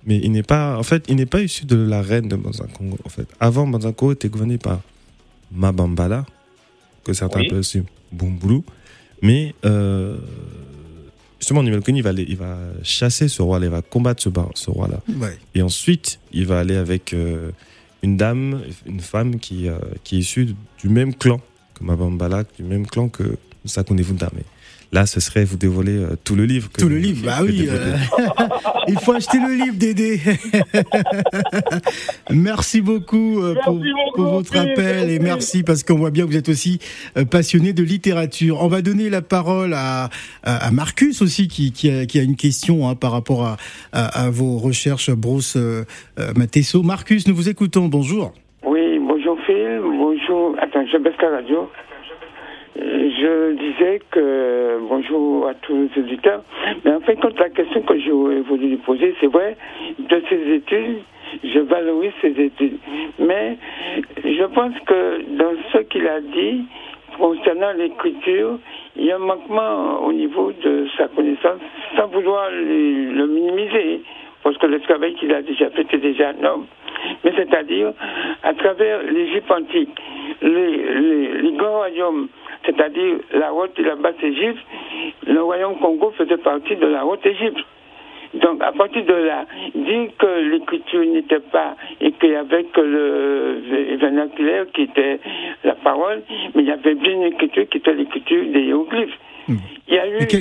Mais 0.05 0.19
il 0.19 0.33
n'est 0.33 0.43
pas, 0.43 0.77
en 0.77 0.83
fait, 0.83 1.05
il 1.09 1.17
n'est 1.17 1.27
pas 1.27 1.41
issu 1.41 1.65
de 1.65 1.77
la 1.77 2.03
reine 2.03 2.29
de 2.29 2.37
Mbanza 2.37 2.67
Congo. 2.77 2.99
En 3.07 3.09
fait, 3.09 3.29
avant, 3.41 3.67
Mbanza 3.67 3.93
Congo 3.93 4.13
était 4.13 4.29
gouverné 4.29 4.59
par 4.59 4.81
Mabambala, 5.53 6.27
que 7.05 7.13
certains 7.13 7.41
appellent 7.41 7.59
aussi 7.59 7.83
Bumbulu. 8.13 8.61
Mais 9.23 9.55
euh, 9.65 10.19
justement, 11.39 11.63
Nimelkuni, 11.63 12.01
il 12.01 12.03
va, 12.03 12.13
il 12.13 12.37
va 12.37 12.59
chasser 12.83 13.29
ce 13.29 13.43
roi-là, 13.43 13.67
il 13.67 13.71
va 13.73 13.83
combattre 13.83 14.23
ce, 14.23 14.31
ce 14.55 14.71
roi-là. 14.71 15.01
Et 15.55 15.63
ensuite, 15.63 16.19
il 16.33 16.47
va 16.47 16.61
aller 16.61 16.77
avec 16.77 17.13
euh, 17.13 17.51
une 18.03 18.17
dame, 18.17 18.63
une 18.87 19.01
femme 19.01 19.39
qui, 19.39 19.69
euh, 19.69 19.79
qui 20.05 20.17
est 20.17 20.21
issue 20.21 20.55
du 20.79 20.89
même 20.89 21.15
clan 21.15 21.41
que 21.75 21.85
Mabambala, 21.85 22.45
du 22.59 22.65
même 22.65 22.87
clan 22.87 23.09
que 23.09 23.37
Sakune 23.65 24.01
Vundame. 24.03 24.31
Là, 24.95 25.07
ce 25.07 25.21
serait 25.21 25.45
vous 25.45 25.57
dévoiler 25.57 25.97
euh, 25.97 26.17
tout 26.23 26.35
le 26.35 26.45
livre. 26.45 26.69
tout 26.79 26.87
le 26.87 26.99
livre, 26.99 27.25
bah 27.25 27.39
oui. 27.41 27.67
Euh, 27.67 27.97
il 28.89 28.99
faut 28.99 29.13
acheter 29.13 29.39
le 29.39 29.55
livre, 29.55 29.75
Dédé. 29.75 30.21
merci 32.31 32.83
beaucoup, 32.83 33.43
euh, 33.43 33.55
pour, 33.65 33.81
votre 34.17 34.55
appel 34.55 35.09
et 35.09 35.19
merci 35.19 35.63
parce 35.63 35.83
qu'on 35.83 35.97
voit 35.97 36.11
bien 36.11 36.27
que 36.27 36.31
vous 36.31 36.37
êtes 36.37 36.51
aussi 36.51 36.79
passionné 37.31 37.73
de 37.73 37.83
littérature. 37.83 38.59
On 38.61 38.69
va 38.69 38.83
donner 38.83 39.09
la 39.09 39.23
parole 39.23 39.73
à, 39.73 40.11
à, 40.43 40.71
Marcus 40.71 41.23
aussi 41.23 41.49
qui, 41.49 41.73
qui, 41.73 41.91
a, 41.91 42.05
qui, 42.05 42.19
a, 42.19 42.23
une 42.23 42.37
question 42.37 42.87
hein, 42.87 42.95
par 42.95 43.13
rapport 43.13 43.47
à, 43.47 43.57
à, 43.93 44.29
vos 44.29 44.59
recherches, 44.59 45.11
Bruce 45.11 45.57
Matesso. 46.37 46.83
Marcus, 46.83 47.27
nous 47.27 47.35
vous 47.35 47.49
écoutons. 47.49 47.89
Bonjour. 47.89 48.35
Oui, 48.67 48.99
bonjour 48.99 49.39
Phil. 49.47 49.81
Bonjour. 49.83 50.55
Attends, 50.61 50.85
je 50.93 50.99
baisse 50.99 51.15
la 51.23 51.31
radio. 51.31 51.71
Je 52.75 53.53
disais 53.53 54.01
que 54.11 54.79
bonjour 54.89 55.47
à 55.47 55.55
tous 55.55 55.75
les 55.95 56.03
auditeurs, 56.03 56.43
mais 56.85 56.93
en 56.93 57.01
fait, 57.01 57.17
quand 57.17 57.39
la 57.39 57.51
question 57.51 57.83
que 57.83 57.99
je 57.99 58.11
voulu 58.11 58.69
lui 58.69 58.77
poser, 58.79 59.15
c'est 59.21 59.27
vrai, 59.27 59.57
de 59.99 60.23
ces 60.31 60.55
études, 60.55 61.03
je 61.45 61.59
valorise 61.61 62.13
ces 62.23 62.31
études. 62.31 62.79
Mais 63.19 63.59
je 64.25 64.45
pense 64.55 64.75
que 64.87 65.23
dans 65.37 65.53
ce 65.73 65.79
qu'il 65.89 66.07
a 66.09 66.21
dit 66.21 66.65
concernant 67.19 67.73
l'écriture, 67.73 68.59
il 68.97 69.05
y 69.05 69.13
a 69.13 69.17
un 69.17 69.19
manquement 69.19 70.03
au 70.07 70.13
niveau 70.13 70.53
de 70.53 70.87
sa 70.97 71.09
connaissance, 71.09 71.61
sans 71.97 72.07
vouloir 72.07 72.49
le, 72.51 73.27
minimiser, 73.27 74.01
parce 74.43 74.57
que 74.57 74.67
le 74.67 74.81
travail 74.81 75.15
qu'il 75.17 75.33
a 75.35 75.43
déjà 75.43 75.69
fait 75.71 75.93
est 75.93 75.99
déjà 75.99 76.31
un 76.31 76.45
homme. 76.45 76.67
Mais 77.25 77.33
c'est-à-dire, 77.37 77.93
à 78.43 78.55
travers 78.55 79.03
l'Égypte 79.03 79.51
antique, 79.51 80.01
les, 80.41 81.01
les, 81.01 81.43
les 81.43 81.53
grands 81.53 81.77
royaumes 81.77 82.29
c'est-à-dire 82.65 83.17
la 83.35 83.53
haute 83.53 83.79
et 83.79 83.83
la 83.83 83.97
basse 83.97 84.23
Égypte, 84.23 84.61
le 85.27 85.43
royaume 85.43 85.79
Congo 85.79 86.13
faisait 86.17 86.37
partie 86.39 86.77
de 86.77 86.87
la 86.87 87.05
haute 87.05 87.25
Égypte. 87.25 87.61
Donc, 88.35 88.63
à 88.63 88.73
partir 88.73 89.05
de 89.05 89.13
là, 89.13 89.45
dire 89.75 90.09
que 90.19 90.51
l'écriture 90.51 91.05
n'était 91.05 91.41
pas 91.41 91.77
et 92.01 92.13
qu'il 92.13 92.31
y 92.31 92.35
avait 92.35 92.65
que 92.65 92.81
le 92.81 93.97
vernaculaire 93.99 94.65
qui 94.73 94.83
était 94.83 95.21
la 95.65 95.75
parole, 95.75 96.23
mais 96.55 96.63
il 96.63 96.69
y 96.69 96.73
avait 96.73 96.95
bien 96.95 97.13
une 97.13 97.25
écriture 97.25 97.69
qui 97.69 97.79
était 97.79 97.93
l'écriture 97.93 98.45
des 98.53 98.61
hiéroglyphes. 98.61 99.19
Hmm. 99.49 99.57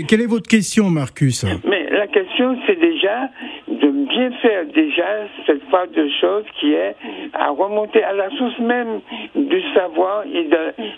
quelle 0.07 0.21
est 0.21 0.27
votre 0.27 0.47
question, 0.47 0.89
Marcus? 0.89 1.43
Mais 1.67 1.89
la 1.89 2.07
question, 2.07 2.55
c'est 2.67 2.79
déjà 2.79 3.29
de 3.81 3.89
bien 3.89 4.31
faire 4.41 4.65
déjà 4.67 5.27
cette 5.45 5.63
part 5.69 5.87
de 5.87 6.07
choses 6.19 6.45
qui 6.59 6.73
est 6.73 6.95
à 7.33 7.49
remonter 7.49 8.03
à 8.03 8.13
la 8.13 8.29
source 8.29 8.59
même 8.59 9.01
du 9.35 9.61
savoir 9.73 10.23
et 10.25 10.49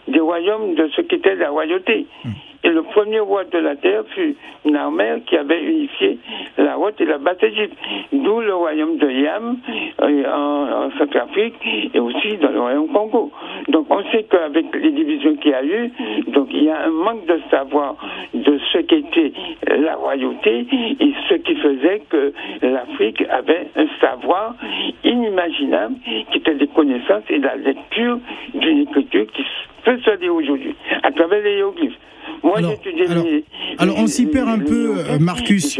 des 0.07 0.19
royaumes 0.19 0.75
de 0.75 0.87
ce 0.89 1.01
qu'était 1.01 1.35
la 1.35 1.49
royauté. 1.49 2.05
Hmm. 2.23 2.31
Et 2.63 2.69
le 2.69 2.83
premier 2.83 3.19
roi 3.19 3.43
de 3.43 3.57
la 3.57 3.75
terre 3.75 4.03
fut 4.15 4.35
Narmer 4.65 5.21
qui 5.25 5.35
avait 5.37 5.61
unifié 5.61 6.17
la 6.57 6.79
Haute 6.79 6.99
et 7.01 7.05
la 7.05 7.17
Basse-Égypte. 7.17 7.75
D'où 8.13 8.39
le 8.39 8.53
royaume 8.55 8.97
de 8.97 9.09
Yam 9.09 9.57
euh, 10.01 10.23
en, 10.31 10.85
en 10.85 10.91
Centrafrique 10.97 11.55
et 11.93 11.99
aussi 11.99 12.37
dans 12.37 12.51
le 12.51 12.61
royaume 12.61 12.87
Congo. 12.87 13.31
Donc 13.67 13.87
on 13.89 14.01
sait 14.11 14.23
qu'avec 14.23 14.73
les 14.75 14.91
divisions 14.91 15.35
qu'il 15.35 15.51
y 15.51 15.53
a 15.53 15.63
eu, 15.63 15.91
donc 16.27 16.47
il 16.51 16.63
y 16.63 16.69
a 16.69 16.85
un 16.85 16.91
manque 16.91 17.25
de 17.25 17.39
savoir 17.51 17.95
de 18.33 18.59
ce 18.71 18.77
qu'était 18.79 19.33
la 19.67 19.95
royauté 19.95 20.65
et 20.99 21.13
ce 21.29 21.35
qui 21.35 21.55
faisait 21.55 22.01
que 22.09 22.33
l'Afrique 22.61 23.23
avait 23.29 23.67
un 23.75 23.87
savoir 23.99 24.55
inimaginable 25.03 25.95
qui 26.31 26.37
était 26.37 26.55
des 26.55 26.67
connaissances 26.67 27.23
et 27.29 27.39
la 27.39 27.55
lecture 27.55 28.19
d'une 28.53 28.81
écriture 28.81 29.25
qui 29.33 29.43
peut 29.83 29.99
se 29.99 30.19
lire 30.19 30.33
aujourd'hui 30.33 30.75
à 31.03 31.11
travers 31.11 31.43
les 31.43 31.57
hiéroglyphes. 31.57 31.97
Moi, 32.43 32.57
Alors, 32.57 32.71
alors- 33.09 33.25
les- 33.25 33.45
alors, 33.79 33.97
on 33.99 34.07
s'y 34.07 34.25
perd 34.25 34.49
un 34.49 34.59
peu, 34.59 34.97
euh, 34.97 35.17
Marcus. 35.19 35.79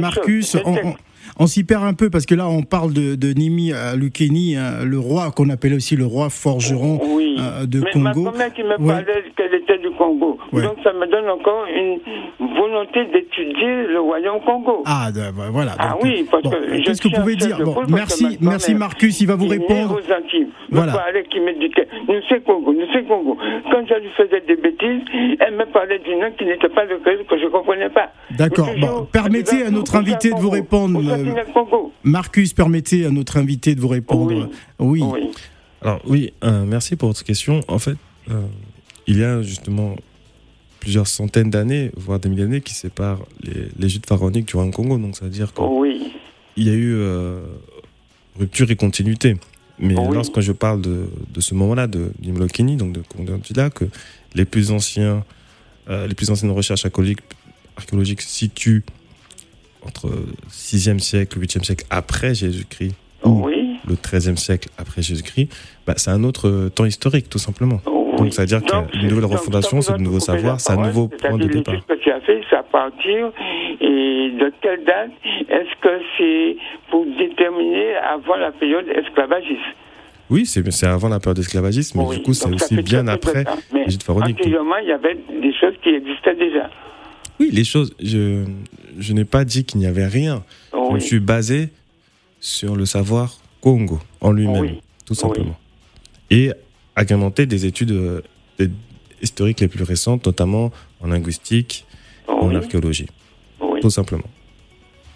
Marcus, 0.00 0.56
on, 0.64 0.94
on- 1.38 1.46
s'y 1.46 1.64
perd 1.64 1.84
un 1.84 1.94
peu 1.94 2.10
parce 2.10 2.26
que 2.26 2.34
là, 2.34 2.48
on 2.48 2.62
parle 2.62 2.92
de, 2.92 3.14
de 3.14 3.32
Nimi 3.32 3.72
Alukeni, 3.72 4.56
hein, 4.56 4.84
le 4.84 4.98
roi 4.98 5.30
qu'on 5.30 5.50
appelle 5.50 5.74
aussi 5.74 5.96
le 5.96 6.06
roi 6.06 6.30
forgeron 6.30 7.00
Oui. 7.04 7.36
euh, 7.38 7.66
de 7.66 7.80
Mais 7.80 8.00
ma 8.00 8.12
Congo. 8.12 8.30
grand-mère 8.30 8.52
qui 8.52 8.62
me 8.62 8.70
Ouais. 8.80 8.86
parlait 8.86 9.24
qu'elle 9.36 9.54
était 9.54 9.78
du 9.78 9.90
Congo. 9.96 10.38
Ouais. 10.52 10.62
Donc 10.62 10.76
ça 10.82 10.92
me 10.92 11.06
donne 11.10 11.28
encore 11.28 11.64
une 11.74 11.98
volonté 12.56 13.04
d'étudier 13.12 13.86
le 13.88 14.00
royaume 14.00 14.40
Congo. 14.44 14.82
Ah, 14.86 15.10
de- 15.12 15.20
bah, 15.36 15.48
voilà. 15.50 15.72
Ah 15.78 15.96
oui, 16.02 16.26
parce 16.30 16.42
bon, 16.42 16.50
que 16.50 16.56
je 16.78 16.82
Qu'est-ce 16.84 17.00
que 17.02 17.08
vous 17.08 17.14
pouvez 17.20 17.32
à 17.34 17.36
dire 17.36 17.58
Bon, 17.64 17.76
merci, 17.88 18.38
ma 18.40 18.50
merci 18.52 18.74
Marcus, 18.74 19.20
il 19.20 19.26
va 19.26 19.36
vous 19.36 19.48
répondre. 19.48 19.92
aux 19.94 20.12
Antilles. 20.12 20.48
Voilà. 20.70 20.92
Parlait, 20.92 21.24
qui 21.30 21.40
m'éduquait. 21.40 21.86
Nous 22.08 22.14
c'est 22.28 22.42
Congo, 22.44 22.72
nous 22.72 22.86
c'est 22.92 23.04
Congo. 23.06 23.36
Quand 23.70 23.82
je 23.88 23.94
lui 24.00 24.10
faisais 24.16 24.42
des 24.46 24.56
bêtises, 24.56 25.02
elle 25.40 25.54
me 25.54 25.64
parlait 25.72 25.98
du 26.00 26.14
nom 26.16 26.30
qui 26.36 26.44
n'était 26.44 26.68
pas 26.68 26.84
le 26.84 26.98
que 26.98 27.38
je 27.38 27.44
ne 27.44 27.50
comprenais 27.50 27.90
pas. 27.90 28.10
D'accord. 28.30 28.68
Bon, 28.80 29.06
permettez 29.10 29.64
à 29.66 29.70
notre 29.70 29.96
invité 29.96 30.30
de 30.30 30.36
vous 30.36 30.50
répondre, 30.50 31.00
euh, 31.28 31.44
Congo. 31.52 31.92
Marcus, 32.02 32.52
permettez 32.52 33.06
à 33.06 33.10
notre 33.10 33.36
invité 33.36 33.74
de 33.74 33.80
vous 33.80 33.88
répondre. 33.88 34.48
Oui. 34.78 35.02
Oui. 35.02 35.30
Alors 35.82 36.00
oui, 36.06 36.32
euh, 36.44 36.64
merci 36.66 36.96
pour 36.96 37.08
votre 37.08 37.24
question. 37.24 37.60
En 37.68 37.78
fait, 37.78 37.96
euh, 38.30 38.42
il 39.06 39.18
y 39.18 39.24
a 39.24 39.42
justement 39.42 39.96
plusieurs 40.80 41.06
centaines 41.06 41.50
d'années, 41.50 41.90
voire 41.96 42.18
des 42.20 42.28
milliers 42.28 42.44
d'années, 42.44 42.60
qui 42.60 42.74
séparent 42.74 43.24
les, 43.42 43.68
les 43.78 43.88
pharaoniques 44.06 44.46
du 44.48 44.54
royaume 44.56 44.72
Congo. 44.72 44.98
Donc 44.98 45.16
ça 45.16 45.24
veut 45.24 45.30
dire 45.30 45.52
qu'il 45.52 45.64
Oui. 45.64 46.12
y 46.56 46.68
a 46.68 46.72
eu 46.74 46.94
euh, 46.94 47.40
rupture 48.38 48.70
et 48.70 48.76
continuité. 48.76 49.36
Mais 49.78 49.94
Oui. 49.98 50.14
lorsque 50.14 50.40
je 50.40 50.52
parle 50.52 50.80
de, 50.80 51.08
de 51.32 51.40
ce 51.40 51.54
moment-là, 51.54 51.86
de 51.86 52.12
Nimlokini, 52.22 52.76
donc 52.76 52.92
de 52.92 53.00
Kondantila, 53.00 53.70
que 53.70 53.86
les 54.34 54.44
plus 54.44 54.70
anciens, 54.70 55.24
euh, 55.90 56.06
les 56.06 56.14
plus 56.14 56.30
anciennes 56.30 56.52
recherches 56.52 56.84
archéologiques, 56.86 57.20
archéologiques 57.76 58.22
situent 58.22 58.84
entre 59.86 60.08
6e 60.50 60.98
siècle, 60.98 61.38
8e 61.38 61.62
siècle 61.64 61.84
après 61.90 62.34
Jésus-Christ, 62.34 62.94
Oui. 63.24 63.76
le 63.88 63.94
13e 63.96 64.36
siècle 64.36 64.68
après 64.78 65.02
Jésus-Christ, 65.02 65.48
bah, 65.86 65.94
c'est 65.96 66.10
un 66.10 66.24
autre 66.24 66.48
euh, 66.48 66.68
temps 66.70 66.84
historique, 66.84 67.28
tout 67.28 67.38
simplement. 67.38 67.80
Oui. 67.86 67.92
Donc, 68.18 68.32
ça 68.34 68.42
veut 68.42 68.46
dire 68.48 68.62
qu'il 68.62 68.70
y 68.70 68.76
a 68.76 68.86
une 69.02 69.08
nouvelle 69.08 69.24
refondation, 69.24 69.80
c'est 69.82 69.94
de 69.94 69.98
nouveaux 69.98 70.20
savoirs, 70.20 70.60
c'est 70.60 70.72
un 70.72 70.76
nouveau 70.86 71.08
point 71.08 71.36
de 71.36 71.42
c'est-à-dire 71.42 71.48
départ. 71.58 71.74
l'étude 71.74 71.88
que 71.88 72.02
tu 72.02 72.10
as 72.12 72.20
fait, 72.20 72.40
c'est 72.48 72.56
à 72.56 72.62
partir 72.62 73.32
et 73.80 74.30
de 74.40 74.52
quelle 74.62 74.84
date 74.84 75.10
Est-ce 75.48 75.80
que 75.82 76.00
c'est 76.16 76.56
pour 76.90 77.04
déterminer 77.18 77.94
avant 77.96 78.36
la 78.36 78.52
période 78.52 78.86
esclavagiste? 78.88 79.58
Oui, 80.30 80.46
c'est 80.46 80.86
avant 80.86 81.08
la 81.08 81.18
période 81.20 81.36
d'esclavagisme, 81.36 81.98
mais 81.98 82.04
Oui. 82.06 82.16
du 82.18 82.22
coup, 82.22 82.34
c'est 82.34 82.48
aussi 82.52 82.76
bien 82.82 83.06
après 83.08 83.44
pharaoniques. 84.06 84.38
Antérieurement, 84.40 84.76
il 84.80 84.88
y 84.88 84.92
avait 84.92 85.16
des 85.42 85.52
choses 85.60 85.74
qui 85.82 85.90
existaient 85.90 86.36
déjà. 86.36 86.70
Oui, 87.40 87.50
les 87.52 87.64
choses, 87.64 87.94
je, 88.00 88.44
je 88.98 89.12
n'ai 89.12 89.24
pas 89.24 89.44
dit 89.44 89.64
qu'il 89.64 89.80
n'y 89.80 89.86
avait 89.86 90.06
rien. 90.06 90.44
Je 90.72 90.94
me 90.94 91.00
suis 91.00 91.20
basé 91.20 91.70
sur 92.40 92.76
le 92.76 92.86
savoir 92.86 93.38
Congo 93.60 93.98
en 94.20 94.30
lui-même, 94.32 94.60
Oui. 94.62 94.80
tout 95.06 95.14
simplement. 95.14 95.56
Et 96.30 96.50
agrémenté 96.94 97.46
des 97.46 97.66
études 97.66 97.90
euh, 97.92 98.20
des- 98.58 98.70
historiques 99.22 99.60
les 99.60 99.68
plus 99.68 99.82
récentes, 99.84 100.26
notamment 100.26 100.70
en 101.00 101.06
linguistique, 101.08 101.86
en 102.28 102.54
archéologie, 102.54 103.06
tout 103.80 103.90
simplement. 103.90 104.28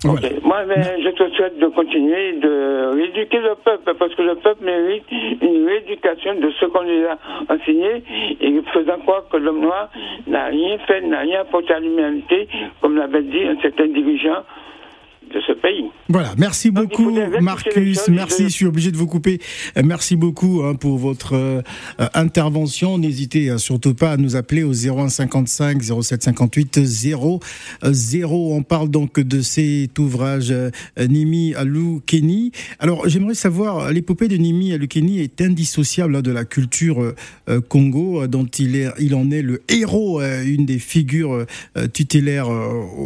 Voilà. 0.05 0.29
Moi, 0.45 0.65
ben, 0.67 0.83
je 1.03 1.09
te 1.11 1.29
souhaite 1.35 1.59
de 1.59 1.67
continuer 1.67 2.35
de 2.35 2.95
rééduquer 2.95 3.39
le 3.39 3.57
peuple, 3.57 3.95
parce 3.99 4.15
que 4.15 4.23
le 4.23 4.37
peuple 4.37 4.65
mérite 4.65 5.05
une 5.11 5.67
rééducation 5.67 6.35
de 6.37 6.51
ce 6.53 6.67
qu'on 6.67 6.83
lui 6.83 7.05
a 7.05 7.19
enseigné, 7.49 8.05
et 8.41 8.63
faisant 8.73 8.99
croire 8.99 9.25
que 9.29 9.37
l'homme 9.39 9.61
noir 9.61 9.91
n'a 10.29 10.47
rien 10.47 10.79
fait, 10.87 11.01
n'a 11.01 11.21
rien 11.21 11.41
apporté 11.41 11.75
à 11.75 11.81
l'humanité, 11.81 12.49
comme 12.81 12.97
l'avait 12.97 13.23
dit 13.23 13.43
un 13.43 13.61
certain 13.61 13.87
dirigeant 13.87 14.45
de 15.35 15.41
ce 15.47 15.53
pays. 15.61 15.85
Voilà, 16.09 16.35
merci 16.39 16.71
beaucoup 16.71 17.11
Marcus, 17.41 18.09
merci, 18.09 18.45
je- 18.45 18.49
suis 18.49 18.67
obligé 18.67 18.91
de 18.91 18.97
vous 18.97 19.07
couper. 19.07 19.41
Euh, 19.77 19.83
Merci 19.85 20.17
beaucoup 20.17 20.63
hein, 20.65 20.75
pour 20.75 20.99
votre 20.99 21.35
euh, 21.35 21.63
euh, 22.01 22.07
intervention. 22.15 22.99
N'hésitez 22.99 23.51
euh, 23.51 23.59
surtout 23.59 23.95
pas 23.95 24.13
à 24.13 24.17
nous 24.17 24.37
appeler 24.37 24.63
au 24.63 24.73
0155 24.73 25.83
0758 25.83 26.81
0 26.85 27.41
0. 27.83 28.55
On 28.55 28.63
parle 28.63 28.89
donc 28.91 29.21
de 29.21 29.41
cet 29.41 29.99
ouvrage 29.99 30.51
euh, 30.51 30.71
Nimi 30.99 31.55
Alukeni. 31.55 32.53
Alors 32.79 33.09
j'aimerais 33.09 33.35
savoir, 33.35 33.93
l'épopée 33.93 34.29
de 34.29 34.37
Nimi 34.37 34.73
Alukeni 34.73 35.21
est 35.21 35.41
indissociable 35.41 36.17
hein, 36.17 36.23
de 36.23 36.31
la 36.33 36.45
culture 36.45 37.15
Congo, 37.69 38.27
dont 38.27 38.47
il, 38.47 38.77
est, 38.77 38.89
il 38.99 39.15
en 39.15 39.31
est 39.31 39.43
le 39.43 39.63
héros, 39.69 40.21
une 40.23 40.67
des 40.67 40.79
figures 40.79 41.45
tutélaires 41.93 42.49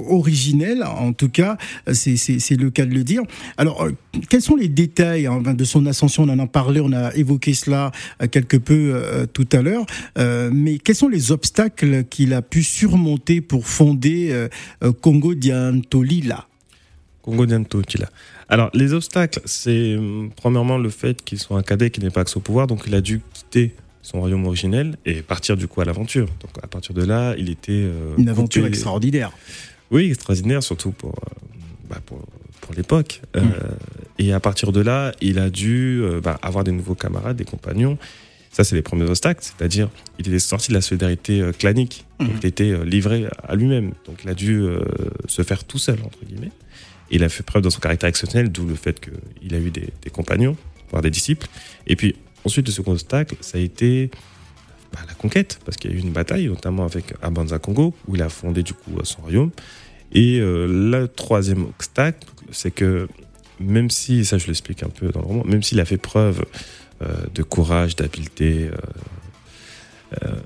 originelles, 0.08 0.82
en 0.84 1.12
tout 1.12 1.28
cas, 1.28 1.56
c'est 1.92 2.11
c'est- 2.16 2.56
le 2.56 2.70
cas 2.70 2.84
de 2.86 2.94
le 2.94 3.02
dire. 3.04 3.22
Alors, 3.56 3.82
euh, 3.84 3.92
quels 4.28 4.42
sont 4.42 4.56
les 4.56 4.68
détails 4.68 5.26
hein, 5.26 5.40
de 5.42 5.64
son 5.64 5.86
ascension? 5.86 6.24
On 6.24 6.28
en 6.28 6.38
a 6.38 6.46
parlé, 6.46 6.80
on 6.80 6.92
a 6.92 7.14
évoqué 7.14 7.54
cela 7.54 7.90
euh, 8.22 8.26
quelque 8.28 8.56
peu 8.56 8.92
euh, 8.94 9.26
tout 9.26 9.48
à 9.52 9.62
l'heure, 9.62 9.86
Euh, 10.18 10.50
mais 10.52 10.78
quels 10.78 10.94
sont 10.96 11.08
les 11.08 11.32
obstacles 11.32 12.04
qu'il 12.04 12.32
a 12.34 12.42
pu 12.42 12.62
surmonter 12.62 13.40
pour 13.40 13.66
fonder 13.66 14.30
euh, 14.32 14.92
Congo 15.00 15.34
Diantolila? 15.34 16.46
Congo 17.22 17.46
Tila. 17.46 18.08
Alors, 18.48 18.70
les 18.74 18.92
obstacles, 18.92 19.40
c'est 19.44 19.96
premièrement 20.36 20.76
le 20.76 20.90
fait 20.90 21.22
qu'il 21.24 21.38
soit 21.38 21.56
un 21.56 21.62
cadet 21.62 21.90
qui 21.90 22.00
n'est 22.00 22.10
pas 22.10 22.22
accès 22.22 22.36
au 22.36 22.40
pouvoir, 22.40 22.66
donc 22.66 22.82
il 22.86 22.94
a 22.94 23.00
dû 23.00 23.20
quitter 23.32 23.74
son 24.02 24.18
royaume 24.20 24.44
originel 24.44 24.96
et 25.06 25.22
partir 25.22 25.56
du 25.56 25.68
coup 25.68 25.80
à 25.80 25.84
l'aventure. 25.84 26.26
Donc, 26.40 26.50
à 26.62 26.66
partir 26.66 26.92
de 26.94 27.04
là, 27.04 27.34
il 27.38 27.48
était. 27.48 27.86
Une 28.18 28.28
aventure 28.28 28.62
coupé- 28.62 28.68
extraordinaire. 28.68 29.30
Oui, 29.92 30.06
extraordinaire, 30.10 30.62
surtout 30.64 30.90
pour, 30.90 31.14
bah, 31.92 32.00
pour, 32.06 32.24
pour 32.62 32.74
l'époque. 32.74 33.20
Euh, 33.36 33.42
et 34.18 34.32
à 34.32 34.40
partir 34.40 34.72
de 34.72 34.80
là, 34.80 35.12
il 35.20 35.38
a 35.38 35.50
dû 35.50 36.00
euh, 36.02 36.22
bah, 36.22 36.38
avoir 36.40 36.64
des 36.64 36.72
nouveaux 36.72 36.94
camarades, 36.94 37.36
des 37.36 37.44
compagnons. 37.44 37.98
Ça, 38.50 38.64
c'est 38.64 38.74
les 38.74 38.82
premiers 38.82 39.04
obstacles, 39.04 39.42
c'est-à-dire 39.42 39.90
il 40.18 40.28
était 40.28 40.38
sorti 40.38 40.70
de 40.70 40.74
la 40.74 40.80
solidarité 40.80 41.40
euh, 41.40 41.52
clanique. 41.52 42.06
Mhm. 42.18 42.28
il 42.40 42.46
était 42.46 42.84
livré 42.84 43.26
à 43.46 43.56
lui-même. 43.56 43.92
Donc, 44.06 44.20
il 44.24 44.30
a 44.30 44.34
dû 44.34 44.64
se 45.26 45.42
faire 45.42 45.64
tout 45.64 45.78
seul, 45.78 45.98
entre 46.04 46.24
guillemets. 46.24 46.52
Et 47.10 47.16
il 47.16 47.24
a 47.24 47.28
fait 47.28 47.42
preuve 47.42 47.62
dans 47.62 47.70
son 47.70 47.80
caractère 47.80 48.08
exceptionnel, 48.08 48.50
d'où 48.50 48.66
le 48.66 48.74
fait 48.74 48.98
qu'il 49.00 49.54
a 49.54 49.58
eu 49.58 49.70
des, 49.70 49.88
des 50.00 50.10
compagnons, 50.10 50.56
voire 50.90 51.02
des 51.02 51.10
disciples. 51.10 51.46
Et 51.86 51.96
puis, 51.96 52.14
ensuite, 52.44 52.66
le 52.66 52.72
second 52.72 52.92
obstacle, 52.92 53.34
ça 53.40 53.58
a 53.58 53.60
été 53.60 54.10
bah, 54.92 55.00
la 55.06 55.14
conquête, 55.14 55.58
parce 55.64 55.76
qu'il 55.76 55.90
y 55.90 55.94
a 55.94 55.96
eu 55.96 56.00
une 56.00 56.12
bataille, 56.12 56.46
notamment 56.46 56.84
avec 56.84 57.12
Abanza 57.20 57.58
Congo, 57.58 57.94
où 58.06 58.14
il 58.14 58.22
a 58.22 58.28
fondé 58.28 58.62
du 58.62 58.72
coup 58.72 58.92
son 59.02 59.22
royaume. 59.22 59.50
Et 60.12 60.38
euh, 60.40 60.66
le 60.66 61.08
troisième 61.08 61.64
obstacle, 61.64 62.26
c'est 62.50 62.70
que 62.70 63.08
même 63.60 63.90
si, 63.90 64.24
ça 64.24 64.38
je 64.38 64.46
l'explique 64.46 64.82
un 64.82 64.88
peu 64.88 65.08
dans 65.08 65.20
le 65.20 65.26
roman, 65.26 65.44
même 65.44 65.62
s'il 65.62 65.80
a 65.80 65.84
fait 65.84 65.96
preuve 65.96 66.44
euh, 67.02 67.06
de 67.34 67.42
courage, 67.42 67.96
d'habileté, 67.96 68.70
euh, 70.22 70.36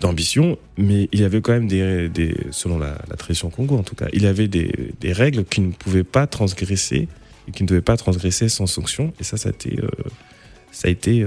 d'ambition, 0.00 0.58
mais 0.76 1.08
il 1.12 1.22
avait 1.22 1.40
quand 1.40 1.52
même 1.52 1.68
des, 1.68 2.34
selon 2.50 2.78
la, 2.78 2.96
tradition 3.16 3.50
Congo 3.50 3.76
en 3.76 3.84
tout 3.84 3.94
cas, 3.94 4.08
il 4.12 4.26
avait 4.26 4.48
des, 4.48 5.12
règles 5.12 5.44
qu'il 5.44 5.68
ne 5.68 5.72
pouvait 5.72 6.04
pas 6.04 6.26
transgresser 6.26 7.08
et 7.46 7.52
qui 7.52 7.62
ne 7.62 7.68
devait 7.68 7.82
pas 7.82 7.96
transgresser 7.96 8.48
sans 8.48 8.66
sanction. 8.66 9.12
Et 9.20 9.24
ça, 9.24 9.36
ça 9.36 9.50
a 9.50 9.52
été, 9.52 9.78
ça 10.72 10.88
a 10.88 10.90
été 10.90 11.24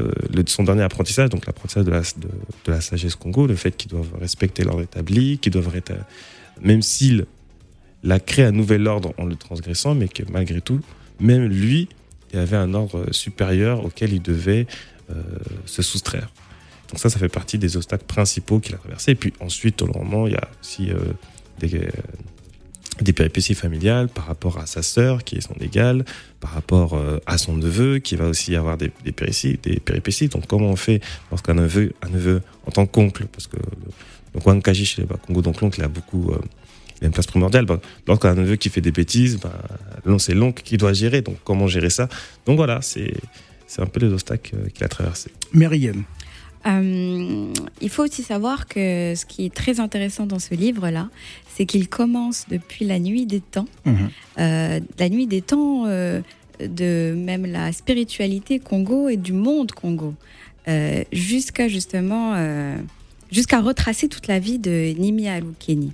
son 0.48 0.64
dernier 0.64 0.82
apprentissage, 0.82 1.30
donc 1.30 1.46
l'apprentissage 1.46 1.86
de 1.86 2.72
la, 2.72 2.82
sagesse 2.82 3.16
Congo, 3.16 3.48
le 3.48 3.56
fait 3.56 3.72
qu'ils 3.72 3.92
doivent 3.92 4.14
respecter 4.20 4.64
l'ordre 4.64 4.82
établi, 4.82 5.38
qu'ils 5.38 5.54
doivent 5.54 5.72
même 6.62 6.82
s'il 6.82 7.26
a 8.12 8.20
créé 8.20 8.46
un 8.46 8.52
nouvel 8.52 8.88
ordre 8.88 9.14
en 9.18 9.26
le 9.26 9.36
transgressant, 9.36 9.96
mais 9.96 10.08
que 10.08 10.24
malgré 10.32 10.62
tout, 10.62 10.80
même 11.20 11.46
lui, 11.46 11.90
il 12.34 12.40
avait 12.40 12.58
un 12.58 12.74
ordre 12.74 13.12
supérieur 13.12 13.86
auquel 13.86 14.14
il 14.14 14.22
devait 14.22 14.68
euh, 15.10 15.22
se 15.66 15.82
soustraire. 15.82 16.32
Donc 16.90 17.00
ça, 17.00 17.10
ça 17.10 17.20
fait 17.20 17.30
partie 17.30 17.58
des 17.58 17.78
obstacles 17.78 18.06
principaux 18.06 18.60
qu'il 18.60 18.76
a 18.76 18.78
traversés. 18.78 19.12
Et 19.12 19.16
puis 19.16 19.34
ensuite, 19.40 19.82
le 19.82 19.92
roman, 19.92 20.28
il 20.28 20.34
y 20.34 20.38
a 20.38 20.48
aussi 20.62 20.92
euh, 20.92 20.98
des, 21.60 21.90
des 23.02 23.14
péripéties 23.14 23.56
familiales 23.56 24.08
par 24.08 24.26
rapport 24.26 24.58
à 24.58 24.66
sa 24.66 24.82
sœur 24.82 25.24
qui 25.24 25.36
est 25.36 25.42
son 25.42 25.56
égale, 25.60 26.06
par 26.40 26.52
rapport 26.52 26.94
euh, 26.94 27.20
à 27.26 27.38
son 27.38 27.58
neveu 27.58 28.00
qui 28.00 28.16
va 28.16 28.28
aussi 28.28 28.56
avoir 28.56 28.78
des, 28.78 28.90
péripéties, 28.90 29.60
des 29.62 29.80
péripéties. 29.80 30.30
Donc 30.30 30.48
comment 30.48 30.70
on 30.70 30.76
fait 30.76 31.02
lorsqu'un 31.32 31.56
neveu, 31.56 31.94
un 32.02 32.10
neveu 32.10 32.42
en 32.66 32.72
tant 32.72 32.86
qu'oncle, 32.86 33.26
parce 33.28 33.48
que 33.48 33.58
donc 34.34 34.46
Wankaji 34.46 34.86
chez 34.86 35.02
les 35.02 35.08
Congo, 35.08 35.42
donc 35.42 35.62
l'oncle 35.62 35.82
a 35.82 35.88
beaucoup, 35.88 36.32
euh, 36.32 36.40
il 37.00 37.06
a 37.06 37.08
une 37.08 37.14
place 37.14 37.28
primordiale. 37.28 37.66
Bah, 37.66 37.80
lorsqu'un 38.08 38.36
neveu 38.36 38.56
qui 38.56 38.70
fait 38.70 38.82
des 38.82 38.92
bêtises, 38.92 39.38
bah, 39.40 39.54
c'est 40.20 40.34
l'oncle 40.34 40.64
qui 40.64 40.78
doit 40.78 40.94
gérer. 40.94 41.22
Donc 41.22 41.38
comment 41.44 41.68
gérer 41.68 41.90
ça? 41.90 42.08
Donc 42.46 42.58
voilà, 42.58 42.82
c'est 42.82 43.14
c'est 43.68 43.82
un 43.82 43.88
peu 43.88 44.00
les 44.00 44.12
obstacles 44.14 44.56
qu'il 44.74 44.84
a 44.84 44.88
traversés. 44.88 45.32
Myriam. 45.54 46.04
Euh, 46.68 47.54
il 47.82 47.90
faut 47.90 48.04
aussi 48.04 48.24
savoir 48.24 48.68
que 48.68 49.14
ce 49.16 49.26
qui 49.26 49.46
est 49.46 49.54
très 49.54 49.80
intéressant 49.80 50.26
dans 50.26 50.40
ce 50.40 50.56
livre-là, 50.56 51.10
c'est 51.56 51.66
qu'il 51.66 51.88
commence 51.88 52.46
depuis 52.50 52.86
la 52.86 52.98
nuit 53.00 53.26
des 53.28 53.42
temps, 53.42 53.68
Mhm. 53.86 54.10
euh, 54.40 54.80
la 54.98 55.10
nuit 55.10 55.28
des 55.28 55.42
temps 55.42 55.84
euh, 55.86 56.22
de 56.60 57.14
même 57.16 57.46
la 57.46 57.72
spiritualité 57.72 58.60
Congo 58.60 59.10
et 59.10 59.18
du 59.18 59.34
monde 59.34 59.72
Congo, 59.74 60.16
euh, 60.68 61.04
jusqu'à 61.12 61.68
justement 61.68 62.34
euh, 62.36 62.76
jusqu'à 63.32 63.62
retracer 63.62 64.08
toute 64.08 64.28
la 64.28 64.40
vie 64.40 64.60
de 64.60 64.94
Nimi 64.98 65.28
Alukeni. 65.28 65.94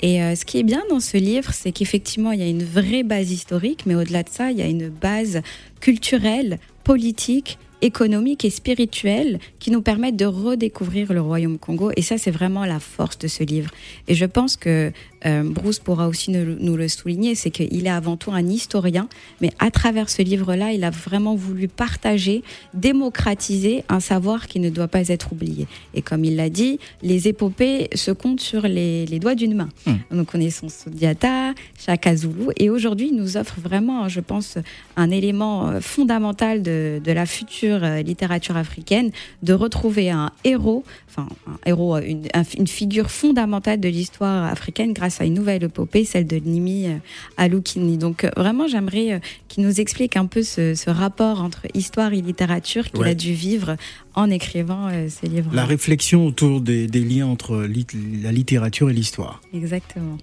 Et 0.00 0.22
euh, 0.22 0.34
ce 0.34 0.44
qui 0.44 0.58
est 0.58 0.62
bien 0.62 0.82
dans 0.90 1.00
ce 1.00 1.16
livre, 1.16 1.52
c'est 1.52 1.72
qu'effectivement, 1.72 2.32
il 2.32 2.40
y 2.40 2.42
a 2.42 2.48
une 2.48 2.64
vraie 2.64 3.02
base 3.02 3.30
historique, 3.30 3.84
mais 3.86 3.94
au-delà 3.94 4.22
de 4.22 4.28
ça, 4.28 4.50
il 4.50 4.58
y 4.58 4.62
a 4.62 4.66
une 4.66 4.88
base 4.88 5.42
culturelle, 5.80 6.58
politique, 6.84 7.58
économique 7.82 8.44
et 8.44 8.50
spirituelle 8.50 9.38
qui 9.58 9.70
nous 9.70 9.82
permettent 9.82 10.16
de 10.16 10.24
redécouvrir 10.24 11.12
le 11.12 11.20
royaume 11.20 11.58
Congo. 11.58 11.90
Et 11.96 12.02
ça, 12.02 12.18
c'est 12.18 12.30
vraiment 12.30 12.64
la 12.64 12.80
force 12.80 13.18
de 13.18 13.28
ce 13.28 13.44
livre. 13.44 13.70
Et 14.08 14.14
je 14.14 14.24
pense 14.24 14.56
que 14.56 14.92
euh, 15.26 15.42
Bruce 15.44 15.78
pourra 15.78 16.08
aussi 16.08 16.30
nous, 16.30 16.56
nous 16.60 16.76
le 16.76 16.88
souligner, 16.88 17.34
c'est 17.34 17.50
qu'il 17.50 17.86
est 17.86 17.90
avant 17.90 18.16
tout 18.16 18.30
un 18.32 18.46
historien, 18.46 19.08
mais 19.40 19.50
à 19.58 19.70
travers 19.70 20.08
ce 20.10 20.22
livre-là, 20.22 20.72
il 20.72 20.84
a 20.84 20.90
vraiment 20.90 21.34
voulu 21.34 21.68
partager, 21.68 22.42
démocratiser 22.74 23.84
un 23.88 24.00
savoir 24.00 24.46
qui 24.48 24.58
ne 24.60 24.70
doit 24.70 24.88
pas 24.88 25.08
être 25.08 25.32
oublié. 25.32 25.66
Et 25.94 26.02
comme 26.02 26.24
il 26.24 26.36
l'a 26.36 26.50
dit, 26.50 26.78
les 27.02 27.28
épopées 27.28 27.88
se 27.94 28.10
comptent 28.10 28.40
sur 28.40 28.62
les, 28.62 29.06
les 29.06 29.18
doigts 29.18 29.34
d'une 29.34 29.54
main. 29.54 29.68
Mm. 29.86 29.92
Nous 30.10 30.24
connaissons 30.24 30.68
Sodiata, 30.68 31.54
Chaka 31.78 32.16
Zulu, 32.16 32.48
et 32.56 32.70
aujourd'hui, 32.70 33.08
il 33.12 33.16
nous 33.16 33.36
offre 33.36 33.60
vraiment, 33.60 34.08
je 34.08 34.20
pense, 34.20 34.58
un 34.96 35.10
élément 35.10 35.68
euh, 35.68 35.80
fondamental 35.80 36.62
de, 36.62 37.00
de 37.02 37.12
la 37.12 37.24
future 37.26 37.80
euh, 37.82 38.02
littérature 38.02 38.56
africaine, 38.56 39.10
de 39.42 39.52
retrouver 39.52 40.10
un 40.10 40.30
héros, 40.44 40.84
enfin 41.08 41.28
un 41.46 41.58
héros, 41.66 41.96
une, 41.98 42.26
un- 42.34 42.42
une 42.58 42.66
figure 42.66 43.10
fondamentale 43.10 43.80
de 43.80 43.88
l'histoire 43.88 44.44
africaine 44.50 44.92
grâce 44.92 45.07
à 45.20 45.24
une 45.24 45.34
nouvelle 45.34 45.64
épopée, 45.64 46.04
celle 46.04 46.26
de 46.26 46.36
Nimi 46.36 46.86
euh, 46.86 46.96
Alukini. 47.36 47.96
Donc 47.98 48.24
euh, 48.24 48.30
vraiment, 48.36 48.66
j'aimerais 48.68 49.12
euh, 49.14 49.18
qu'il 49.48 49.64
nous 49.64 49.80
explique 49.80 50.16
un 50.16 50.26
peu 50.26 50.42
ce, 50.42 50.74
ce 50.74 50.90
rapport 50.90 51.42
entre 51.42 51.62
histoire 51.74 52.12
et 52.12 52.20
littérature 52.20 52.90
qu'il 52.90 53.00
Ouais. 53.00 53.10
a 53.10 53.14
dû 53.14 53.32
vivre 53.32 53.76
en 54.14 54.30
écrivant 54.30 54.88
euh, 54.88 55.08
ce 55.08 55.26
livre. 55.26 55.50
La 55.54 55.64
réflexion 55.64 56.26
autour 56.26 56.60
des, 56.60 56.86
des 56.86 57.00
liens 57.04 57.26
entre 57.26 57.62
lit- 57.64 57.86
la 58.22 58.32
littérature 58.32 58.90
et 58.90 58.92
l'histoire. 58.92 59.40
Exactement. 59.54 60.18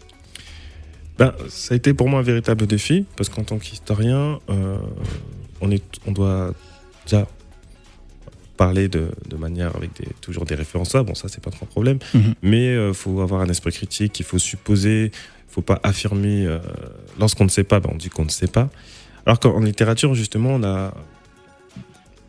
Ben, 1.18 1.34
ça 1.48 1.74
a 1.74 1.78
été 1.78 1.94
pour 1.94 2.10
moi 2.10 2.20
un 2.20 2.24
véritable 2.24 2.68
défi, 2.68 3.06
parce 3.16 3.30
qu'en 3.30 3.44
tant 3.44 3.58
qu'historien, 3.58 4.40
euh, 4.50 4.78
on, 5.62 5.72
est, 5.72 5.84
on 6.06 6.12
doit 6.12 6.54
déjà 7.06 7.26
parler 8.58 8.88
de, 8.88 9.08
de 9.30 9.36
manière 9.36 9.76
avec 9.76 9.92
des, 10.00 10.08
toujours 10.22 10.46
des 10.46 10.56
références 10.56 10.94
là, 10.94 11.04
bon 11.04 11.16
ça 11.16 11.28
c'est 11.28 11.44
pas 11.44 11.52
trop 11.52 11.66
un 11.66 11.68
problème, 11.68 12.00
Mhm. 12.14 12.34
mais 12.42 12.76
il 12.90 12.94
faut 12.94 13.22
avoir 13.22 13.42
un 13.42 13.50
esprit 13.50 13.72
critique, 13.72 14.20
il 14.20 14.26
faut 14.26 14.40
supposer, 14.40 15.12
il 15.14 15.52
faut 15.54 15.62
pas 15.62 15.80
affirmer, 15.84 16.46
euh, 16.46 16.60
lorsqu'on 17.20 17.44
ne 17.46 17.50
sait 17.50 17.64
pas, 17.64 17.80
ben, 17.80 17.90
on 17.94 17.98
dit 17.98 18.10
qu'on 18.10 18.26
ne 18.26 18.30
sait 18.30 18.48
pas. 18.48 18.70
Alors 19.26 19.40
qu'en 19.40 19.56
en 19.56 19.60
littérature 19.62 20.14
justement 20.16 20.52
on, 20.56 20.64
a, 20.64 20.94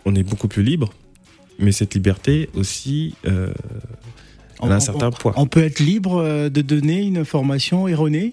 on 0.04 0.14
est 0.14 0.22
beaucoup 0.22 0.48
plus 0.48 0.62
libre, 0.62 0.92
mais 1.58 1.72
cette 1.72 1.94
liberté 1.94 2.48
aussi, 2.54 3.14
euh, 3.26 3.52
elle 4.62 4.72
a 4.72 4.76
un 4.76 4.80
certain 4.80 5.10
poids. 5.10 5.32
On 5.36 5.46
peut 5.46 5.62
être 5.62 5.80
libre 5.80 6.16
euh, 6.22 6.48
de 6.48 6.62
donner 6.62 7.02
une 7.02 7.18
information 7.18 7.88
erronée? 7.88 8.32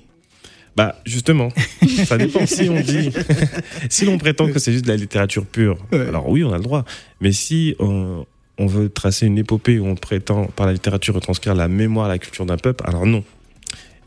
Bah 0.76 0.96
justement, 1.06 1.50
ça 2.06 2.18
dépend 2.18 2.46
si 2.48 2.68
on 2.70 2.80
dit, 2.82 3.12
si 3.90 4.06
l'on 4.06 4.18
prétend 4.18 4.52
que 4.52 4.58
c'est 4.60 4.72
juste 4.72 4.86
de 4.86 4.90
la 4.90 4.96
littérature 4.98 5.46
pure, 5.46 5.78
Ouais. 5.92 6.08
alors 6.08 6.28
oui 6.30 6.44
on 6.44 6.52
a 6.52 6.58
le 6.58 6.64
droit. 6.64 6.84
Mais 7.22 7.32
si 7.32 7.76
on, 7.80 8.26
on 8.58 8.66
veut 8.66 8.90
tracer 8.90 9.28
une 9.28 9.38
épopée 9.38 9.78
où 9.80 9.86
on 9.86 9.96
prétend 9.96 10.46
par 10.48 10.66
la 10.66 10.74
littérature 10.74 11.14
retranscrire 11.14 11.54
la 11.54 11.68
mémoire, 11.68 12.08
la 12.08 12.18
culture 12.18 12.46
d'un 12.46 12.58
peuple, 12.58 12.84
alors 12.88 13.06
non. 13.06 13.24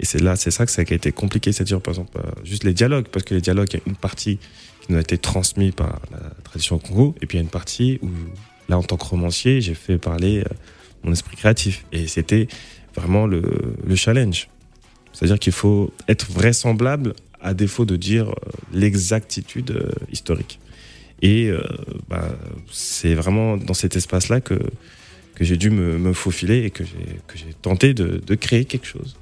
Et 0.00 0.05
c'est 0.05 0.20
là, 0.20 0.37
c'est 0.37 0.50
ça 0.50 0.66
que 0.66 0.72
ça 0.72 0.83
a 0.83 0.94
été 0.94 1.12
compliqué, 1.12 1.52
c'est-à-dire 1.52 1.81
par 1.81 1.92
exemple 1.94 2.18
euh, 2.18 2.31
juste 2.44 2.64
les 2.64 2.74
dialogues, 2.74 3.07
parce 3.11 3.24
que 3.24 3.35
les 3.35 3.40
dialogues, 3.40 3.68
il 3.72 3.76
y 3.76 3.81
a 3.81 3.83
une 3.87 3.96
partie 3.96 4.38
qui 4.83 4.92
nous 4.92 4.98
a 4.98 5.00
été 5.00 5.16
transmise 5.18 5.72
par 5.72 6.00
la 6.11 6.18
tradition 6.44 6.76
au 6.76 6.79
Congo, 6.81 7.14
et 7.22 7.26
puis 7.26 7.38
il 7.38 7.40
y 7.40 7.42
a 7.42 7.44
une 7.44 7.48
partie 7.50 7.98
où 8.02 8.09
là 8.68 8.76
en 8.76 8.83
tant 8.83 8.96
que 8.96 9.05
romancier, 9.07 9.61
j'ai 9.61 9.74
fait 9.74 9.98
parler 9.98 10.40
euh, 10.40 10.55
mon 11.05 11.12
esprit 11.12 11.37
créatif, 11.37 11.85
et 11.92 12.09
c'était 12.09 12.48
vraiment 12.96 13.26
le, 13.26 13.42
le 13.87 13.94
challenge. 13.96 14.48
C'est-à-dire 15.16 15.38
qu'il 15.38 15.55
faut 15.55 15.94
être 16.09 16.31
vraisemblable 16.31 17.14
à 17.40 17.55
défaut 17.55 17.87
de 17.87 17.96
dire 17.96 18.29
euh, 18.29 18.35
l'exactitude 18.74 19.70
euh, 19.70 19.90
historique. 20.12 20.61
Et 21.22 21.48
euh, 21.48 21.62
bah, 22.11 22.29
c'est 22.70 23.14
vraiment 23.14 23.57
dans 23.57 23.72
cet 23.72 23.96
espace-là 23.96 24.42
que, 24.42 24.59
que 25.35 25.42
j'ai 25.42 25.57
dû 25.57 25.70
me, 25.70 25.96
me 25.96 26.12
faufiler 26.12 26.64
et 26.64 26.70
que 26.70 26.85
j'ai 26.85 27.55
tenté 27.62 27.94
de, 27.94 28.20
de 28.26 28.35
créer 28.35 28.66
quelque 28.66 28.87
chose. 28.87 29.16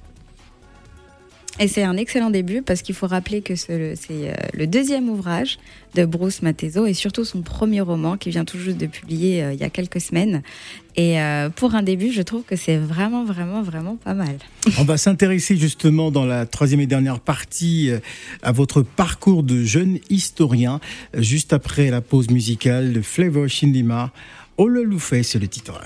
Et 1.61 1.69
c'est 1.69 1.85
un 1.85 1.97
excellent 1.97 2.31
début 2.31 2.63
parce 2.63 2.83
qu'il 2.83 2.97
faut 2.97 3.07
rappeler 3.07 3.41
que 3.41 3.55
ce- 3.55 3.95
c'est 3.95 4.29
euh, 4.31 4.35
le 4.55 4.67
deuxième 4.67 5.09
ouvrage 5.09 5.59
de 5.95 6.05
Bruce 6.05 6.43
Matezo 6.43 6.85
et 6.87 6.95
surtout 6.95 7.25
son 7.25 7.43
premier 7.43 7.81
roman 7.81 8.17
qui 8.17 8.31
vient 8.31 8.45
tout 8.45 8.59
juste 8.59 8.77
de 8.77 8.87
publier 8.87 9.43
euh, 9.45 9.53
il 9.53 9.61
y 9.61 9.63
a 9.63 9.71
quelques 9.71 10.01
semaines. 10.01 10.43
Et 10.97 11.21
euh, 11.21 11.51
pour 11.51 11.77
un 11.77 11.83
début, 11.85 12.11
je 12.11 12.23
trouve 12.23 12.43
que 12.43 12.57
c'est 12.57 12.77
vraiment, 12.77 13.25
vraiment, 13.25 13.63
vraiment 13.63 13.95
pas 13.95 14.15
mal. 14.15 14.37
On 14.79 14.85
va 14.85 14.97
s'intéresser 14.97 15.57
justement 15.57 16.11
dans 16.11 16.25
la 16.25 16.45
troisième 16.45 16.81
et 16.81 16.87
dernière 16.89 17.21
partie 17.21 17.91
à 18.43 18.51
votre 18.51 18.83
parcours 18.83 19.45
de 19.45 19.63
jeune 19.63 19.99
historien, 20.11 20.81
juste 21.17 21.53
après 21.53 21.89
la 21.91 22.01
pause 22.01 22.31
musicale 22.31 22.93
de 22.93 23.01
Flavor 23.01 23.47
Shindima. 23.49 24.11
Ololufe, 24.59 25.15
c'est 25.23 25.39
le 25.39 25.47
titre. 25.49 25.81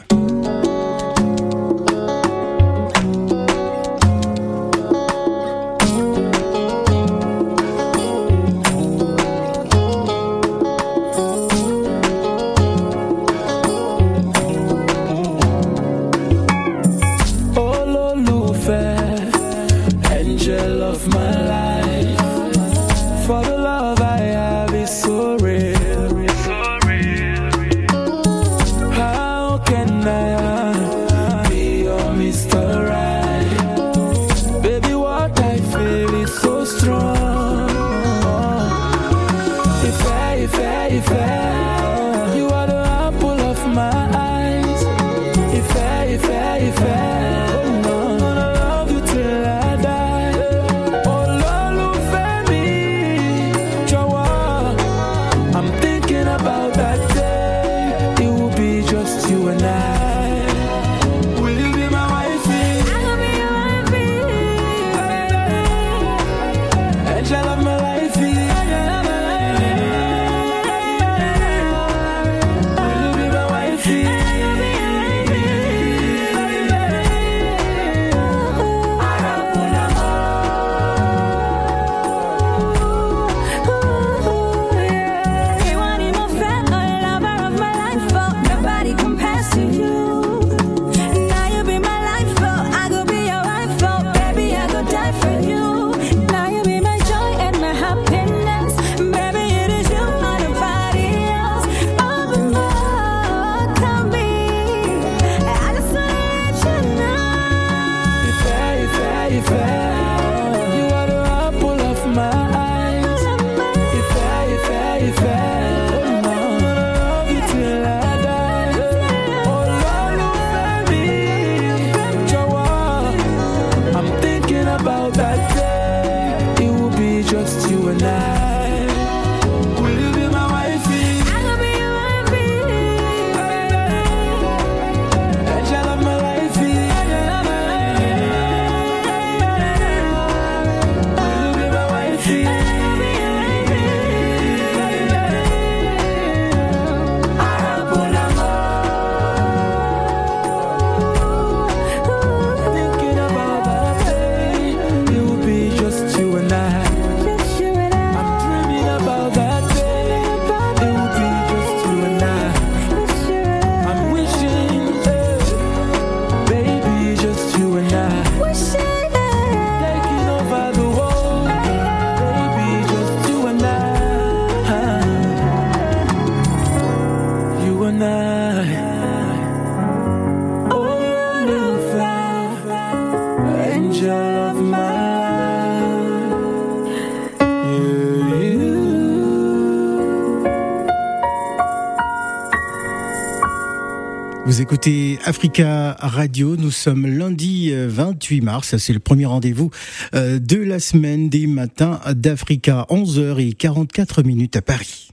Écoutez 194.78 195.18
Africa 195.24 195.96
Radio. 195.98 196.56
Nous 196.56 196.70
sommes 196.70 197.04
lundi 197.04 197.72
28 197.74 198.38
euh, 198.38 198.44
mars. 198.44 198.76
C'est 198.76 198.92
le 198.92 199.00
premier 199.00 199.26
rendez-vous 199.26 199.70
euh, 200.14 200.38
de 200.38 200.56
la 200.56 200.78
semaine 200.78 201.28
des 201.28 201.48
matins 201.48 201.98
d'Africa. 202.12 202.86
11h44 202.88 204.24
minutes 204.24 204.54
à 204.54 204.62
Paris. 204.62 205.08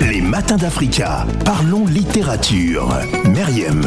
Les 0.00 0.22
matins 0.22 0.56
d'Africa. 0.56 1.26
Parlons 1.44 1.84
littérature. 1.84 2.98
Meriem. 3.26 3.82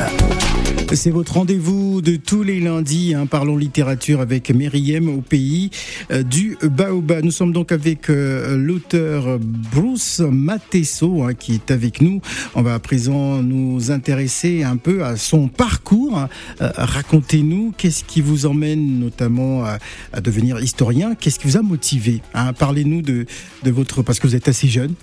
C'est 0.94 1.10
votre 1.10 1.34
rendez-vous 1.34 2.02
de 2.02 2.18
tous 2.18 2.44
les 2.44 2.60
lundis. 2.60 3.16
Hein, 3.16 3.26
parlons 3.26 3.58
littérature 3.58 4.22
avec 4.22 4.52
Meriem 4.52 5.10
au 5.10 5.22
pays 5.22 5.72
euh, 6.12 6.22
du 6.22 6.56
Baoba. 6.62 7.24
Nous 7.24 7.32
sommes 7.32 7.52
donc 7.52 7.72
avec 7.72 8.12
euh, 8.12 8.56
l'auteur 8.58 9.40
Bruce 9.40 10.20
Matesso 10.20 11.24
hein, 11.24 11.34
qui 11.34 11.56
est 11.56 11.72
avec 11.72 12.00
nous. 12.00 12.22
On 12.54 12.62
va 12.62 12.76
à 12.76 12.80
présent 12.80 13.42
nous 13.42 13.90
intéresser 13.90 14.64
un 14.64 14.78
peu 14.78 15.04
à 15.04 15.18
son 15.18 15.48
parcours. 15.48 16.16
Hein. 16.16 16.30
Euh, 16.62 16.70
racontez-nous 16.76 17.74
qu'est-ce 17.76 18.04
qui 18.04 18.22
vous 18.22 18.46
emmène 18.46 19.00
notamment 19.00 19.64
à, 19.66 19.80
devenir 20.22 20.60
historien? 20.60 21.16
Qu'est-ce 21.16 21.40
qui 21.40 21.48
vous 21.48 21.58
a 21.58 21.64
motivé 21.64 22.22
Parlez-nous 22.60 23.02
de, 23.02 23.26
de 23.64 23.72
votre 23.72 24.04
parce 24.04 24.20
que 24.20 24.28
vous 24.28 24.36
êtes 24.36 24.48
assez 24.48 24.68
jeune. 24.68 24.94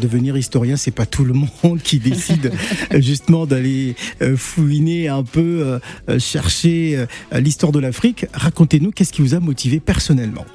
devenir 0.00 0.36
historien, 0.36 0.76
c'est 0.76 0.90
pas 0.90 1.06
tout 1.06 1.24
le 1.24 1.32
monde 1.32 1.80
qui 1.82 1.98
décide 1.98 2.52
justement 2.98 3.46
d'aller 3.46 3.96
fouiner 4.36 5.08
un 5.08 5.21
peu 5.24 5.62
euh, 5.62 5.78
euh, 6.08 6.18
chercher 6.18 6.96
euh, 6.96 7.40
l'histoire 7.40 7.72
de 7.72 7.78
l'Afrique. 7.78 8.26
Racontez-nous, 8.32 8.90
qu'est-ce 8.90 9.12
qui 9.12 9.22
vous 9.22 9.34
a 9.34 9.40
motivé 9.40 9.80
personnellement? 9.80 10.46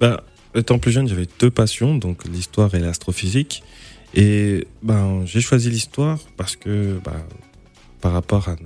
Ben, 0.00 0.18
Étant 0.54 0.78
plus 0.78 0.90
jeune, 0.90 1.06
j'avais 1.06 1.28
deux 1.38 1.50
passions, 1.50 1.96
donc 1.96 2.24
l'histoire 2.24 2.74
et 2.74 2.78
l'astrophysique. 2.78 3.62
Et 4.14 4.66
ben, 4.82 5.22
j'ai 5.26 5.42
choisi 5.42 5.68
l'histoire 5.68 6.18
parce 6.38 6.56
que 6.56 6.98
ben, 7.04 7.22
par 8.00 8.12
rapport 8.12 8.48
à 8.48 8.56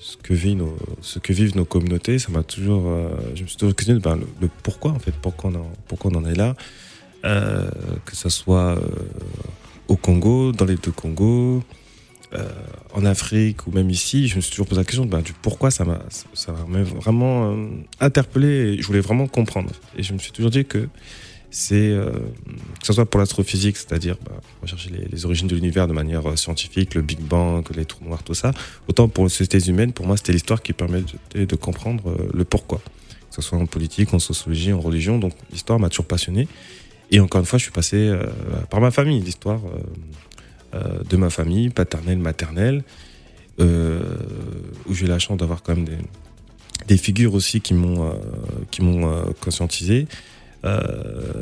ce, 0.00 0.16
que 0.16 0.34
nos, 0.54 0.76
ce 1.00 1.20
que 1.20 1.32
vivent 1.32 1.54
nos 1.54 1.64
communautés, 1.64 2.18
ça 2.18 2.32
m'a 2.32 2.42
toujours, 2.42 2.92
je 3.36 3.42
me 3.42 3.46
suis 3.46 3.56
toujours 3.56 3.76
questionné 3.76 4.00
ben, 4.00 4.18
le, 4.40 4.48
pourquoi 4.64 4.90
en 4.90 4.98
fait, 4.98 5.12
pourquoi 5.12 5.50
on 5.50 5.60
en, 5.60 5.70
pourquoi 5.86 6.10
on 6.12 6.16
en 6.16 6.24
est 6.24 6.34
là, 6.34 6.56
que 7.22 8.16
ce 8.16 8.28
soit 8.28 8.76
au 9.86 9.96
Congo, 9.96 10.50
dans 10.50 10.64
les 10.64 10.76
deux 10.76 10.90
Congos, 10.90 11.62
euh, 12.34 12.46
en 12.92 13.06
Afrique 13.06 13.66
ou 13.66 13.70
même 13.70 13.88
ici, 13.88 14.28
je 14.28 14.36
me 14.36 14.42
suis 14.42 14.50
toujours 14.50 14.66
posé 14.66 14.82
la 14.82 14.84
question 14.84 15.06
bah, 15.06 15.22
du 15.22 15.32
pourquoi 15.32 15.70
ça 15.70 15.86
m'a 15.86 15.98
vraiment 17.00 17.52
euh, 17.52 17.68
interpellé 18.00 18.48
et 18.48 18.82
je 18.82 18.86
voulais 18.86 19.00
vraiment 19.00 19.26
comprendre. 19.26 19.70
Et 19.96 20.02
je 20.02 20.12
me 20.12 20.18
suis 20.18 20.32
toujours 20.32 20.50
dit 20.50 20.66
que 20.66 20.88
c'est 21.50 21.88
euh, 21.88 22.10
que 22.80 22.86
ce 22.86 22.92
soit 22.92 23.06
pour 23.06 23.18
l'astrophysique, 23.18 23.78
c'est-à-dire 23.78 24.16
bah, 24.26 24.32
rechercher 24.60 24.90
les, 24.90 25.06
les, 25.06 25.24
origines 25.24 25.48
de 25.48 25.54
l'univers 25.54 25.88
de 25.88 25.94
manière 25.94 26.36
scientifique, 26.38 26.94
le 26.94 27.00
Big 27.00 27.20
Bang, 27.20 27.64
les 27.74 27.86
trous 27.86 28.04
noirs, 28.04 28.22
tout 28.22 28.34
ça. 28.34 28.52
Autant 28.88 29.08
pour 29.08 29.24
les 29.24 29.30
sociétés 29.30 29.70
humaines, 29.70 29.94
pour 29.94 30.06
moi, 30.06 30.18
c'était 30.18 30.32
l'histoire 30.32 30.60
qui 30.60 30.74
permet 30.74 31.02
de, 31.34 31.46
de 31.46 31.56
comprendre 31.56 32.14
le 32.34 32.44
pourquoi, 32.44 32.78
que 32.78 33.36
ce 33.36 33.40
soit 33.40 33.56
en 33.56 33.64
politique, 33.64 34.12
en 34.12 34.18
sociologie, 34.18 34.74
en 34.74 34.80
religion. 34.80 35.18
Donc 35.18 35.32
l'histoire 35.50 35.78
m'a 35.78 35.88
toujours 35.88 36.06
passionné. 36.06 36.46
Et 37.10 37.20
encore 37.20 37.40
une 37.40 37.46
fois, 37.46 37.58
je 37.58 37.62
suis 37.62 37.72
passé 37.72 38.12
par 38.68 38.82
ma 38.82 38.90
famille, 38.90 39.22
l'histoire. 39.22 39.62
Euh, 40.74 41.02
de 41.08 41.16
ma 41.16 41.30
famille, 41.30 41.70
paternelle, 41.70 42.18
maternelle, 42.18 42.84
euh, 43.58 44.02
où 44.86 44.92
j'ai 44.92 45.06
la 45.06 45.18
chance 45.18 45.38
d'avoir 45.38 45.62
quand 45.62 45.74
même 45.74 45.86
des, 46.86 46.98
figures 46.98 47.32
aussi 47.32 47.62
qui 47.62 47.72
m'ont 47.72 48.04
euh, 48.04 48.12
qui 48.70 48.82
m'ont 48.82 49.32
conscientisé. 49.40 50.06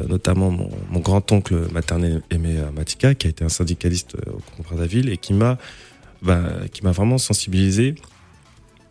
notamment 0.08 0.52
mon, 0.52 1.00
grand-oncle 1.00 1.56
maternel 1.72 2.22
Aimé 2.30 2.54
Matika, 2.72 3.16
qui 3.16 3.26
a 3.26 3.30
été 3.30 3.44
un 3.44 3.48
syndicaliste 3.48 4.16
au 4.28 4.40
Congrès 4.56 4.76
Brazzaville 4.76 5.08
et 5.08 5.16
qui 5.16 5.34
m'a 5.34 5.58
bah, 6.22 6.44
qui 6.72 6.84
m'a 6.84 6.92
vraiment 6.92 7.18
sensibilisé 7.18 7.96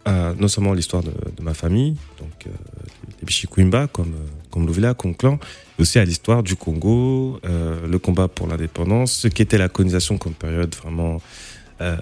à 0.03 0.33
non 0.37 0.49
seulement 0.49 0.73
l'histoire 0.73 1.01
de, 1.01 1.13
ma 1.41 1.53
famille, 1.53 1.95
donc 2.19 2.45
les 2.45 3.25
Bichikwimba 3.25 3.87
comme 3.87 4.15
comme 4.55 4.65
Louvila, 4.65 4.93
comme 4.93 5.13
clan, 5.13 5.37
aussi 5.79 5.99
à 5.99 6.05
l'histoire 6.05 6.41
du 6.41 6.55
Congo, 6.55 7.41
euh, 7.45 7.85
le 7.85 7.99
combat 7.99 8.29
pour 8.29 8.47
l'indépendance, 8.47 9.11
ce 9.11 9.27
qu'était 9.27 9.57
la 9.57 9.67
colonisation 9.67 10.17
comme 10.17 10.33
période 10.33 10.73
vraiment 10.75 11.21
euh, 11.81 11.97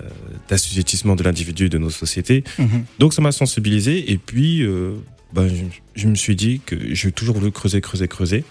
d'assujettissement 0.48 1.16
de 1.16 1.24
l'individu 1.24 1.68
de 1.68 1.80
nos 1.80 1.90
sociétés. 1.90 2.44
Mhm. 2.60 2.86
Donc 3.00 3.14
ça 3.16 3.24
m'a 3.24 3.32
sensibilisé 3.32 4.12
et 4.12 4.20
puis 4.20 4.62
euh, 4.62 4.94
ben, 5.34 5.50
je, 5.96 6.08
me 6.08 6.14
suis 6.14 6.36
dit 6.36 6.62
que 6.64 6.76
j'ai 6.94 7.12
toujours 7.12 7.36
voulu 7.38 7.52
creuser, 7.52 7.82
creuser, 7.82 8.08
creuser. 8.08 8.46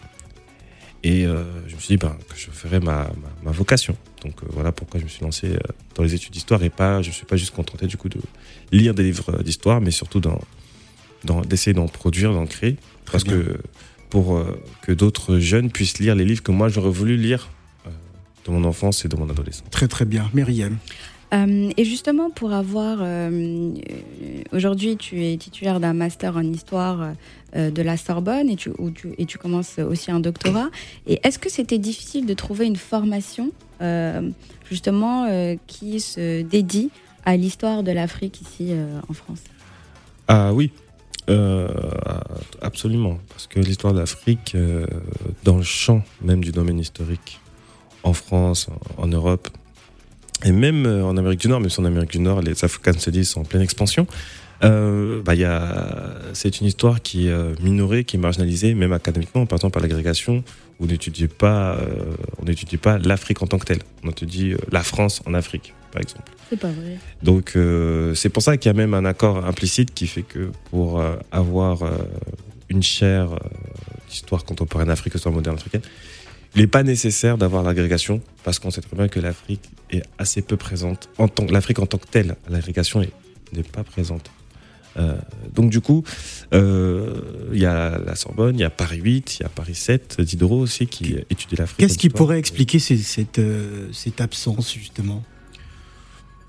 Et 1.04 1.22
je 1.22 1.74
me 1.74 1.80
suis 1.80 1.88
dit 1.88 1.96
ben, 1.96 2.16
que 2.28 2.36
je 2.36 2.48
ferais 2.50 2.78
ma, 2.78 3.10
ma, 3.42 3.50
vocation. 3.50 3.96
Donc 4.24 4.34
voilà 4.50 4.70
pourquoi 4.70 5.00
je 5.00 5.04
me 5.04 5.08
suis 5.08 5.24
lancé 5.24 5.56
dans 5.96 6.04
les 6.04 6.14
études 6.14 6.32
d'histoire 6.32 6.62
et 6.62 6.70
pas, 6.70 7.02
je 7.02 7.08
ne 7.08 7.12
suis 7.12 7.26
pas 7.26 7.36
juste 7.36 7.52
contenté 7.52 7.88
du 7.88 7.96
coup 7.96 8.08
de 8.08 8.20
lire 8.70 8.94
des 8.94 9.02
livres 9.02 9.42
d'histoire, 9.42 9.80
mais 9.80 9.90
surtout 9.90 10.20
d'essayer 11.44 11.74
d'en 11.74 11.88
produire, 11.88 12.32
d'en 12.32 12.46
créer. 12.46 12.76
parce 13.10 13.24
que 13.24 13.58
pour 14.12 14.36
euh, 14.36 14.62
que 14.82 14.92
d'autres 14.92 15.38
jeunes 15.38 15.70
puissent 15.70 15.98
lire 15.98 16.14
les 16.14 16.26
livres 16.26 16.42
que 16.42 16.52
moi 16.52 16.68
j'aurais 16.68 16.90
voulu 16.90 17.16
lire 17.16 17.48
euh, 17.86 17.90
de 18.44 18.50
mon 18.52 18.62
enfance 18.64 19.06
et 19.06 19.08
de 19.08 19.16
mon 19.16 19.30
adolescence. 19.30 19.64
Très 19.70 19.88
très 19.88 20.04
bien. 20.04 20.28
Myriam. 20.34 20.76
Euh, 21.32 21.70
et 21.78 21.84
justement, 21.86 22.28
pour 22.28 22.52
avoir. 22.52 22.98
Aujourd'hui, 24.52 24.98
tu 24.98 25.24
es 25.24 25.34
titulaire 25.38 25.80
d'un 25.80 25.94
master 25.94 26.36
en 26.36 26.42
histoire 26.42 27.14
de 27.56 27.82
la 27.82 27.96
Sorbonne 27.96 28.50
et 28.50 28.56
tu, 28.56 28.70
et 29.16 29.24
tu 29.24 29.38
commences 29.38 29.78
aussi 29.78 30.10
un 30.10 30.20
doctorat. 30.20 30.68
Et 31.06 31.18
est-ce 31.22 31.38
que 31.38 31.50
c'était 31.50 31.78
difficile 31.78 32.26
de 32.26 32.34
trouver 32.34 32.66
une 32.66 32.76
formation, 32.76 33.50
justement, 34.68 35.56
qui 35.66 36.00
se 36.00 36.42
dédie 36.42 36.90
à 37.24 37.38
l'histoire 37.38 37.82
de 37.82 37.92
l'Afrique 37.92 38.42
ici 38.42 38.72
en 39.08 39.14
France? 39.14 39.40
Ah 40.28 40.52
oui, 40.52 40.70
euh, 41.30 41.68
absolument, 42.60 43.18
parce 43.28 43.46
que 43.46 43.60
l'histoire 43.60 43.92
de 43.92 44.00
l'Afrique, 44.00 44.52
euh, 44.54 44.86
dans 45.44 45.56
le 45.56 45.62
champ 45.62 46.02
même 46.20 46.42
du 46.42 46.50
domaine 46.50 46.78
historique, 46.78 47.40
en 48.02 48.12
France, 48.12 48.66
en, 48.96 49.06
Europe, 49.06 49.48
et 50.44 50.50
même 50.50 50.84
euh, 50.84 51.04
en 51.04 51.16
Amérique 51.16 51.40
du 51.40 51.48
Nord, 51.48 51.60
même 51.60 51.70
si 51.70 51.80
en 51.80 51.84
Amérique 51.84 52.10
du 52.10 52.18
Nord, 52.18 52.42
les 52.42 52.64
African 52.64 52.92
Studies 52.94 53.24
sont 53.24 53.42
en 53.42 53.44
pleine 53.44 53.62
expansion, 53.62 54.06
bah, 54.62 55.34
y 55.34 55.44
a, 55.44 56.14
c'est 56.32 56.60
une 56.60 56.66
histoire 56.66 57.02
qui 57.02 57.28
est 57.28 57.60
minorée, 57.60 58.04
qui 58.04 58.16
est 58.16 58.20
marginalisée, 58.20 58.74
même 58.74 58.92
académiquement, 58.92 59.46
par 59.46 59.56
exemple 59.56 59.74
par 59.74 59.82
l'agrégation, 59.82 60.44
où 60.78 60.84
on 60.84 60.86
n'étudie 60.86 61.28
pas, 61.28 61.78
on 62.38 62.44
n'étudie 62.44 62.76
pas 62.76 62.98
l'Afrique 62.98 63.42
en 63.42 63.46
tant 63.46 63.58
que 63.58 63.66
telle. 63.66 63.82
On 64.04 64.10
étudie 64.10 64.54
la 64.70 64.82
France 64.82 65.22
en 65.26 65.34
Afrique 65.34 65.74
par 65.92 66.02
exemple. 66.02 66.32
C'est 66.50 66.58
pas 66.58 66.70
vrai. 66.70 66.98
Donc 67.22 67.52
euh, 67.54 68.14
c'est 68.14 68.30
pour 68.30 68.42
ça 68.42 68.56
qu'il 68.56 68.68
y 68.68 68.74
a 68.74 68.76
même 68.76 68.94
un 68.94 69.04
accord 69.04 69.44
implicite 69.46 69.94
qui 69.94 70.06
fait 70.06 70.22
que 70.22 70.50
pour 70.70 70.98
euh, 70.98 71.16
avoir 71.30 71.82
euh, 71.82 71.90
une 72.68 72.82
chaire 72.82 73.38
d'histoire 74.08 74.44
contemporaine 74.44 74.90
africaine, 74.90 75.18
histoire 75.18 75.34
moderne 75.34 75.56
africaine, 75.56 75.82
il 76.54 76.62
n'est 76.62 76.66
pas 76.66 76.82
nécessaire 76.82 77.38
d'avoir 77.38 77.62
l'agrégation 77.62 78.20
parce 78.42 78.58
qu'on 78.58 78.70
sait 78.70 78.80
très 78.80 78.96
bien 78.96 79.08
que 79.08 79.20
l'Afrique 79.20 79.70
est 79.90 80.02
assez 80.18 80.42
peu 80.42 80.56
présente 80.56 81.08
en 81.18 81.28
tant 81.28 81.46
l'Afrique 81.46 81.78
en 81.78 81.86
tant 81.86 81.98
que 81.98 82.08
telle, 82.08 82.36
l'agrégation 82.48 83.00
n'est 83.52 83.62
pas 83.62 83.84
présente 83.84 84.30
donc 85.54 85.70
du 85.70 85.80
coup, 85.80 86.04
il 86.52 87.58
y 87.58 87.66
a 87.66 87.98
la 87.98 88.14
Sorbonne, 88.14 88.56
il 88.56 88.60
y 88.60 88.64
a 88.64 88.70
Paris 88.70 89.00
8, 89.00 89.38
il 89.38 89.42
y 89.42 89.46
a 89.46 89.48
Paris 89.48 89.74
7, 89.74 90.20
Diderot 90.20 90.60
aussi 90.60 90.86
qui 90.86 91.16
étudie 91.30 91.56
l'Afrique. 91.56 91.78
Qu'est-ce 91.78 91.98
qui 91.98 92.10
pourrait 92.10 92.38
expliquer 92.38 92.78
cette, 92.78 93.40
cette 93.92 94.20
absence 94.20 94.74
justement? 94.74 95.22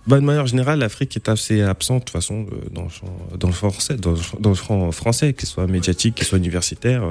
Bah, 0.05 0.19
de 0.19 0.25
manière 0.25 0.45
générale, 0.45 0.79
l'Afrique 0.79 1.15
est 1.15 1.29
assez 1.29 1.61
absente 1.61 1.99
de 1.99 2.03
toute 2.05 2.11
façon 2.11 2.45
dans 2.71 2.83
le 2.83 2.89
champ, 2.89 3.17
dans 3.39 3.47
le 3.47 3.53
français, 3.53 3.95
dans, 3.95 4.49
le 4.49 4.55
champ 4.55 4.91
français, 4.91 5.33
qu'il 5.33 5.47
soit 5.47 5.67
médiatique, 5.67 6.15
qu'il 6.15 6.25
soit 6.25 6.37
universitaire. 6.37 7.03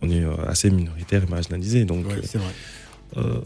on 0.00 0.10
est 0.10 0.24
assez 0.46 0.70
minoritaire 0.70 1.24
et 1.24 1.30
marginalisé. 1.30 1.84
Donc, 1.84 2.06
c'est 2.22 2.38
vrai. 2.38 2.52
Euh, 3.16 3.40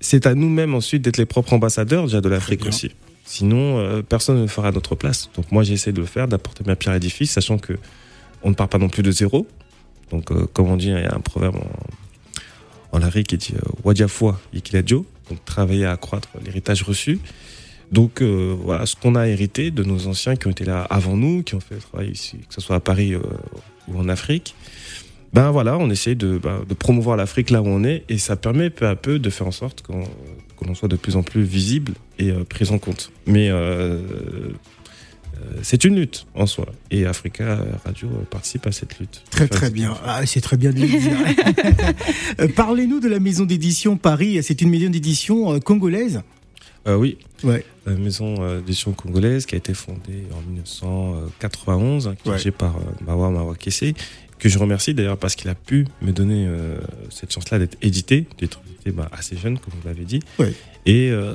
c'est 0.00 0.26
à 0.26 0.34
nous-mêmes 0.34 0.74
ensuite 0.74 1.02
d'être 1.02 1.16
les 1.16 1.26
propres 1.26 1.52
ambassadeurs 1.52 2.04
déjà 2.04 2.20
de 2.20 2.28
l'Afrique 2.28 2.64
aussi. 2.66 2.92
Sinon, 3.26 3.78
euh, 3.78 4.02
personne 4.02 4.36
ne 4.36 4.42
le 4.42 4.48
fera 4.48 4.68
à 4.68 4.72
notre 4.72 4.94
place. 4.94 5.28
Donc 5.34 5.52
moi, 5.52 5.62
j'essaie 5.62 5.92
de 5.92 6.00
le 6.00 6.06
faire, 6.06 6.28
d'apporter 6.28 6.64
ma 6.64 6.76
pierre 6.76 6.92
à 6.92 6.96
l'édifice, 6.96 7.32
sachant 7.32 7.58
que 7.58 7.74
on 8.42 8.50
ne 8.50 8.54
part 8.54 8.68
pas 8.68 8.78
non 8.78 8.88
plus 8.88 9.02
de 9.02 9.10
zéro. 9.10 9.46
Donc, 10.10 10.30
euh, 10.30 10.46
comme 10.52 10.70
on 10.70 10.76
dit, 10.76 10.86
il 10.86 10.92
y 10.92 11.04
a 11.04 11.14
un 11.14 11.20
proverbe 11.20 11.56
en, 12.92 12.98
en 12.98 13.10
qui 13.10 13.36
dit 13.36 13.54
Wadiafua 13.84 14.40
Ikiladjo, 14.54 15.04
donc 15.28 15.44
travailler 15.44 15.84
à 15.84 15.92
accroître 15.92 16.28
l'héritage 16.44 16.82
reçu. 16.82 17.18
Donc 17.92 18.20
voilà 18.20 18.84
ce 18.84 18.96
qu'on 18.96 19.14
a 19.14 19.28
hérité 19.28 19.70
de 19.70 19.84
nos 19.84 20.08
anciens 20.08 20.34
qui 20.34 20.48
ont 20.48 20.50
été 20.50 20.64
là 20.64 20.82
avant 20.90 21.16
nous, 21.16 21.44
qui 21.44 21.54
ont 21.54 21.60
fait 21.60 21.76
le 21.76 21.80
travail 21.80 22.10
ici, 22.10 22.38
que 22.48 22.54
ce 22.54 22.60
soit 22.60 22.74
à 22.74 22.80
Paris 22.80 23.14
ou 23.14 23.96
en 23.96 24.08
Afrique 24.08 24.56
ben 25.36 25.50
voilà, 25.50 25.76
on 25.76 25.90
essaye 25.90 26.14
ben, 26.14 26.64
de, 26.66 26.74
promouvoir 26.74 27.16
l'Afrique 27.18 27.50
là 27.50 27.60
où 27.60 27.66
on 27.66 27.84
est 27.84 28.04
et 28.08 28.16
ça 28.16 28.36
permet 28.36 28.70
peu 28.70 28.86
à 28.86 28.96
peu 28.96 29.18
de 29.18 29.28
faire 29.28 29.46
en 29.46 29.52
sorte 29.52 29.82
qu'on 29.82 30.04
l'on 30.64 30.74
soit 30.74 30.88
de 30.88 30.96
plus 30.96 31.16
en 31.16 31.22
plus 31.22 31.42
visible 31.42 31.94
et 32.18 32.30
euh, 32.30 32.44
pris 32.44 32.70
en 32.70 32.78
compte. 32.78 33.12
Mais 33.26 33.50
euh, 33.50 33.54
euh, 33.58 34.00
c'est 35.62 35.84
une 35.84 35.96
lutte 35.96 36.26
en 36.34 36.46
soi 36.46 36.66
et 36.90 37.06
Africa 37.06 37.58
Radio 37.84 38.08
participe 38.30 38.66
à 38.66 38.72
cette 38.72 38.98
lutte. 38.98 39.22
Très 39.30 39.48
très 39.48 39.70
bien, 39.70 39.96
ah, 40.04 40.24
c'est 40.24 40.40
très 40.40 40.56
bien 40.56 40.70
de 40.72 40.80
le 40.80 40.86
dire. 40.86 42.48
Parlez-nous 42.56 43.00
de 43.00 43.08
la 43.08 43.20
maison 43.20 43.44
d'édition 43.44 43.96
Paris, 43.96 44.42
c'est 44.42 44.62
une 44.62 44.70
maison 44.70 44.90
d'édition 44.90 45.58
congolaise? 45.60 46.22
Oui, 46.88 47.18
ouais. 47.42 47.64
la 47.84 47.94
maison 47.94 48.58
d'édition 48.58 48.92
congolaise 48.92 49.44
qui 49.44 49.56
a 49.56 49.58
été 49.58 49.74
fondée 49.74 50.22
en 50.32 50.40
1991, 50.48 52.06
hein, 52.06 52.14
dirigée 52.24 52.52
par 52.52 52.76
Mawa 53.04 53.30
Mawa 53.30 53.56
Kessé, 53.56 53.94
que 54.38 54.48
je 54.48 54.58
remercie 54.58 54.94
d'ailleurs 54.94 55.16
parce 55.16 55.34
qu'il 55.34 55.48
a 55.48 55.54
pu 55.54 55.86
me 56.02 56.12
donner 56.12 56.46
euh, 56.46 56.78
cette 57.10 57.32
chance-là 57.32 57.58
d'être 57.58 57.76
édité, 57.82 58.26
d'être 58.38 58.60
édité 58.66 58.90
bah, 58.90 59.08
assez 59.12 59.36
jeune, 59.36 59.58
comme 59.58 59.74
vous 59.80 59.88
l'avez 59.88 60.04
dit. 60.04 60.20
Et 60.84 61.10
euh, 61.10 61.32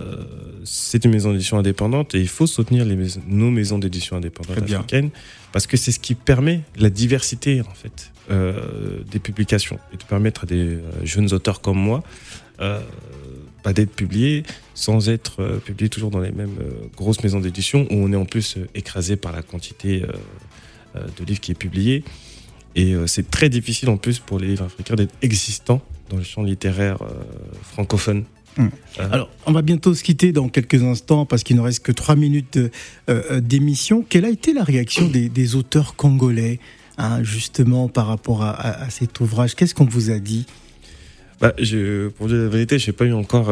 c'est 0.64 1.04
une 1.04 1.12
maison 1.12 1.32
d'édition 1.32 1.58
indépendante 1.58 2.16
et 2.16 2.22
il 2.22 2.28
faut 2.28 2.48
soutenir 2.48 2.86
les 2.86 2.98
nos 3.28 3.52
maisons 3.52 3.80
d'édition 3.80 4.16
indépendantes 4.16 4.60
africaines 4.60 5.10
parce 5.52 5.68
que 5.68 5.76
c'est 5.76 5.92
ce 5.92 6.00
qui 6.00 6.16
permet 6.16 6.62
la 6.78 6.90
diversité 6.90 7.62
en 7.62 7.74
fait 7.74 8.12
euh, 8.30 9.04
des 9.10 9.20
publications 9.20 9.78
et 9.94 9.98
de 9.98 10.04
permettre 10.04 10.46
à 10.46 10.48
des 10.48 10.78
jeunes 11.04 11.34
auteurs 11.34 11.60
comme 11.60 11.78
moi 11.78 12.02
bah, 12.60 13.74
d'être 13.74 13.92
publiés 13.92 14.44
sans 14.74 15.10
être 15.10 15.60
publiés 15.66 15.90
toujours 15.90 16.12
dans 16.12 16.22
les 16.22 16.32
mêmes 16.32 16.56
grosses 16.96 17.22
maisons 17.22 17.42
d'édition 17.42 17.88
où 17.90 17.96
on 17.96 18.14
est 18.14 18.16
en 18.16 18.26
plus 18.26 18.58
écrasé 18.74 19.18
par 19.18 19.34
la 19.34 19.42
quantité 19.42 20.04
de 20.96 21.26
livres 21.26 21.42
qui 21.42 21.52
est 21.52 21.56
publié. 21.56 22.06
Et 22.76 22.94
euh, 22.94 23.08
c'est 23.08 23.30
très 23.30 23.50
difficile 23.50 23.90
en 23.90 23.98
plus 23.98 24.20
pour 24.20 24.40
les 24.40 24.48
livres 24.48 24.66
africains 24.66 24.96
d'être 24.96 25.14
existants 25.22 25.82
dans 26.10 26.18
le 26.18 26.24
champ 26.24 26.44
littéraire 26.44 27.02
euh, 27.02 27.14
francophone. 27.64 28.24
Hum. 28.58 28.70
Euh. 29.00 29.10
Alors, 29.12 29.30
on 29.46 29.52
va 29.52 29.62
bientôt 29.62 29.94
se 29.94 30.04
quitter 30.04 30.32
dans 30.32 30.50
quelques 30.50 30.82
instants 30.84 31.26
parce 31.26 31.44
qu'il 31.44 31.56
ne 31.56 31.62
reste 31.62 31.84
que 31.84 31.92
trois 31.92 32.16
minutes 32.16 32.60
d'émission. 33.34 34.06
Quelle 34.08 34.26
a 34.26 34.30
été 34.30 34.54
la 34.54 34.64
réaction 34.64 35.08
des, 35.08 35.56
auteurs 35.56 35.96
congolais, 35.96 36.60
hein, 36.98 37.24
justement, 37.24 37.88
par 37.88 38.08
rapport 38.08 38.44
à, 38.44 38.90
cet 38.90 39.20
ouvrage? 39.20 39.56
Qu'est-ce 39.56 39.74
qu'on 39.74 39.86
vous 39.86 40.12
a 40.12 40.20
dit? 40.20 40.46
Bah, 41.40 41.54
je, 41.58 42.10
pour 42.10 42.28
dire 42.28 42.38
la 42.38 42.50
vérité, 42.50 42.78
je 42.78 42.88
n'ai 42.88 42.94
pas 42.94 43.06
eu 43.06 43.14
encore 43.14 43.50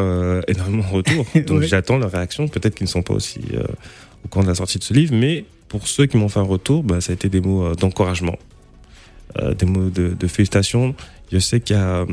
énormément 0.48 0.84
de 0.84 0.94
retours. 0.96 1.26
Donc 1.48 1.62
j'attends 1.62 1.98
leur 1.98 2.12
réaction. 2.12 2.50
Peut-être 2.50 2.76
qu'ils 2.76 2.86
ne 2.86 2.90
sont 2.90 3.02
pas 3.02 3.14
aussi 3.14 3.40
au 4.26 4.28
cours 4.28 4.44
de 4.44 4.50
la 4.50 4.56
sortie 4.56 4.80
de 4.80 4.84
ce 4.84 4.94
livre. 4.94 5.16
Mais 5.16 5.46
pour 5.70 5.88
ceux 5.88 6.08
qui 6.08 6.18
m'ont 6.18 6.30
fait 6.30 6.42
un 6.42 6.44
retour, 6.44 6.84
bah, 6.84 7.00
ça 7.00 7.14
a 7.14 7.16
été 7.16 7.30
des 7.30 7.40
mots 7.40 7.74
d'encouragement. 7.76 8.38
Euh, 9.38 9.54
des 9.54 9.68
mots 9.68 9.90
de, 9.90 10.28
félicitations. 10.28 10.96
Je 11.32 11.38
sais 11.38 11.60
qu'il 11.60 11.76
y 11.76 11.80
a 11.80 12.00
euh, 12.00 12.06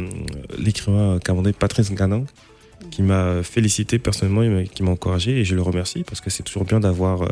l'écrivain 0.59 1.19
camerounais 1.19 1.55
Patrice 1.55 1.91
Ganang 1.93 2.27
qui 2.91 3.01
m'a 3.01 3.43
félicité 3.43 3.99
personnellement 3.99 4.43
et 4.43 4.69
qui 4.69 4.83
m'a 4.83 4.91
encouragé 4.91 5.41
et 5.41 5.45
je 5.45 5.55
le 5.55 5.63
remercie 5.63 6.05
parce 6.05 6.21
que 6.21 6.29
c'est 6.29 6.43
toujours 6.43 6.65
bien 6.65 6.79
d'avoir 6.79 7.23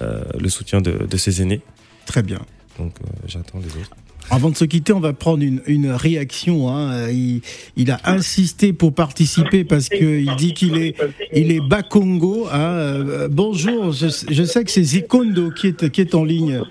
euh, 0.00 0.22
le 0.38 0.48
soutien 0.48 0.80
de, 0.80 1.16
ses 1.16 1.42
aînés. 1.42 1.60
Très 2.06 2.22
bien. 2.22 2.38
Donc 2.78 2.94
j'attends 3.26 3.58
les 3.58 3.66
autres. 3.66 3.90
Avant 4.30 4.50
de 4.50 4.56
se 4.56 4.64
quitter, 4.64 4.92
on 4.92 5.00
va 5.00 5.12
prendre 5.12 5.42
une, 5.42 5.90
réaction. 5.90 6.68
Hein. 6.68 7.08
Il, 7.10 7.90
a 7.90 7.98
insisté 8.04 8.72
pour 8.72 8.94
participer 8.94 9.64
parce 9.64 9.88
qu'il 9.88 10.32
dit 10.36 10.54
qu'il 10.54 10.76
est, 10.76 10.94
il 11.32 11.50
est 11.50 11.60
Bakongo. 11.60 12.46
Hein. 12.52 13.26
bonjour, 13.30 13.90
je, 13.90 14.08
sais 14.44 14.64
que 14.64 14.70
c'est 14.70 14.84
Zikondo 14.84 15.50
qui 15.50 15.68
est, 15.68 15.90
qui 15.90 16.02
est 16.02 16.14
en 16.14 16.24
ligne. 16.24 16.62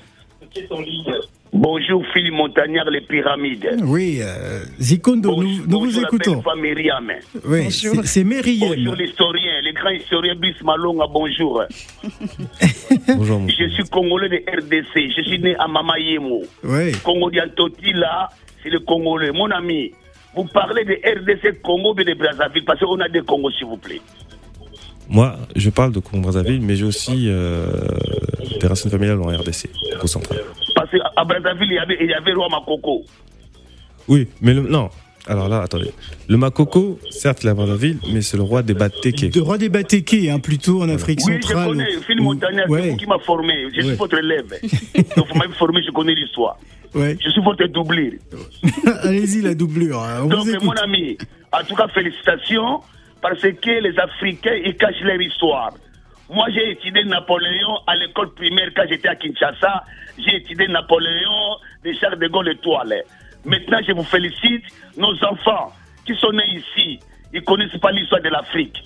Qui 0.51 0.61
est 0.61 0.71
en 0.71 0.79
ligne. 0.79 1.13
Bonjour 1.57 2.05
Philippe 2.13 2.35
Montagnard, 2.35 2.87
les 2.91 3.01
pyramides. 3.01 3.79
Oui, 3.81 4.19
euh, 4.21 4.63
Zikondo, 4.79 5.41
nous, 5.41 5.65
nous 5.67 5.79
vous 5.79 5.99
écoutons. 5.99 6.43
Myriam. 6.55 7.11
Oui, 7.45 7.71
c'est 7.71 8.23
Myriam. 8.23 8.75
Bonjour 8.75 8.93
l'historien, 8.93 9.61
le 9.63 9.73
grand 9.73 9.89
historien 9.89 10.35
Brice 10.35 10.61
Malonga, 10.61 11.05
bonjour. 11.11 11.63
bonjour. 13.07 13.41
Je 13.49 13.69
suis 13.69 13.83
congolais 13.85 14.29
de 14.29 14.43
RDC, 14.47 15.11
je 15.17 15.21
suis 15.23 15.39
né 15.39 15.55
à 15.57 15.67
Mamayemo. 15.67 16.43
Oui. 16.63 16.91
Congo 17.03 17.31
d'Antoti, 17.31 17.91
là, 17.91 18.29
c'est 18.61 18.69
le 18.69 18.79
congolais. 18.81 19.31
Mon 19.31 19.49
ami, 19.49 19.91
vous 20.35 20.45
parlez 20.45 20.85
de 20.85 20.93
RDC 20.93 21.59
Congo 21.63 21.95
de 21.95 22.13
Brazzaville, 22.13 22.65
parce 22.65 22.79
qu'on 22.81 22.99
a 22.99 23.09
des 23.09 23.21
Congos, 23.21 23.49
s'il 23.51 23.65
vous 23.65 23.77
plaît. 23.77 24.01
Moi, 25.09 25.37
je 25.55 25.69
parle 25.69 25.91
de 25.91 25.99
Congo-Brazzaville, 25.99 26.61
mais 26.61 26.75
j'ai 26.75 26.83
aussi 26.83 27.25
euh, 27.27 27.67
des 28.59 28.67
racines 28.67 28.91
familiales 28.91 29.21
en 29.21 29.27
RDC, 29.27 29.69
au 30.03 30.07
central. 30.07 30.39
Parce 30.75 30.91
qu'à 30.91 31.23
Brazzaville, 31.23 31.71
il 31.71 31.75
y 31.75 31.79
avait, 31.79 31.97
il 32.01 32.09
y 32.09 32.13
avait 32.13 32.31
le 32.31 32.37
roi 32.37 32.49
Makoko. 32.49 33.03
Oui, 34.07 34.27
mais 34.41 34.53
le, 34.53 34.61
non. 34.61 34.89
Alors 35.27 35.49
là, 35.49 35.61
attendez. 35.61 35.91
Le 36.27 36.37
Makoko, 36.37 36.99
certes, 37.09 37.43
il 37.43 37.47
est 37.47 37.49
à 37.49 37.53
Brazzaville, 37.53 37.99
mais 38.13 38.21
c'est 38.21 38.37
le 38.37 38.43
roi 38.43 38.63
des 38.63 38.73
Bateke. 38.73 39.35
Le 39.35 39.41
roi 39.41 39.57
des 39.57 39.69
Bateke, 39.69 40.29
hein, 40.29 40.39
plutôt 40.39 40.81
en 40.81 40.89
Afrique 40.89 41.21
centrale. 41.21 41.69
Oui, 41.69 41.83
je 41.83 41.85
connais. 41.85 42.01
Phil 42.05 42.21
Montagnard, 42.21 42.65
c'est 42.69 42.89
vous 42.89 42.97
qui 42.97 43.05
m'a 43.05 43.19
formé. 43.19 43.53
Je 43.75 43.81
suis 43.81 43.95
votre 43.95 44.17
élève. 44.17 44.47
Donc, 45.15 45.27
vous 45.27 45.37
m'avez 45.37 45.53
formé, 45.53 45.81
je 45.85 45.91
connais 45.91 46.15
l'histoire. 46.15 46.57
Ouais. 46.93 47.17
Je 47.21 47.29
suis 47.29 47.41
votre 47.41 47.65
doublure. 47.67 48.13
Allez-y, 49.03 49.41
la 49.41 49.53
doublure. 49.53 50.01
Hein, 50.01 50.21
on 50.23 50.27
Donc, 50.27 50.47
mon 50.63 50.71
ami, 50.71 51.17
en 51.51 51.63
tout 51.63 51.75
cas, 51.75 51.87
félicitations 51.89 52.81
parce 53.21 53.41
que 53.41 53.81
les 53.81 53.97
Africains, 53.99 54.59
ils 54.63 54.75
cachent 54.75 55.01
leur 55.01 55.21
histoire. 55.21 55.71
Moi, 56.29 56.47
j'ai 56.53 56.71
étudié 56.71 57.03
Napoléon 57.05 57.77
à 57.87 57.95
l'école 57.95 58.33
primaire 58.33 58.69
quand 58.75 58.83
j'étais 58.89 59.07
à 59.07 59.15
Kinshasa. 59.15 59.83
J'ai 60.17 60.37
étudié 60.37 60.67
Napoléon 60.67 61.57
de 61.85 61.93
Charles 61.93 62.19
de 62.19 62.27
Gaulle 62.27 62.49
étoile. 62.49 63.03
Maintenant, 63.45 63.79
je 63.87 63.93
vous 63.93 64.03
félicite. 64.03 64.63
Nos 64.97 65.13
enfants 65.23 65.71
qui 66.05 66.15
sont 66.15 66.31
nés 66.31 66.49
ici, 66.49 66.99
ils 67.33 67.39
ne 67.39 67.45
connaissent 67.45 67.77
pas 67.79 67.91
l'histoire 67.91 68.21
de 68.21 68.29
l'Afrique. 68.29 68.83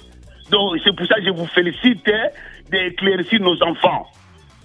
Donc, 0.52 0.78
c'est 0.84 0.96
pour 0.96 1.08
ça 1.08 1.16
que 1.16 1.26
je 1.26 1.30
vous 1.30 1.48
félicite 1.48 2.08
hein, 2.10 2.28
d'éclaircir 2.70 3.40
nos 3.40 3.62
enfants. 3.64 4.08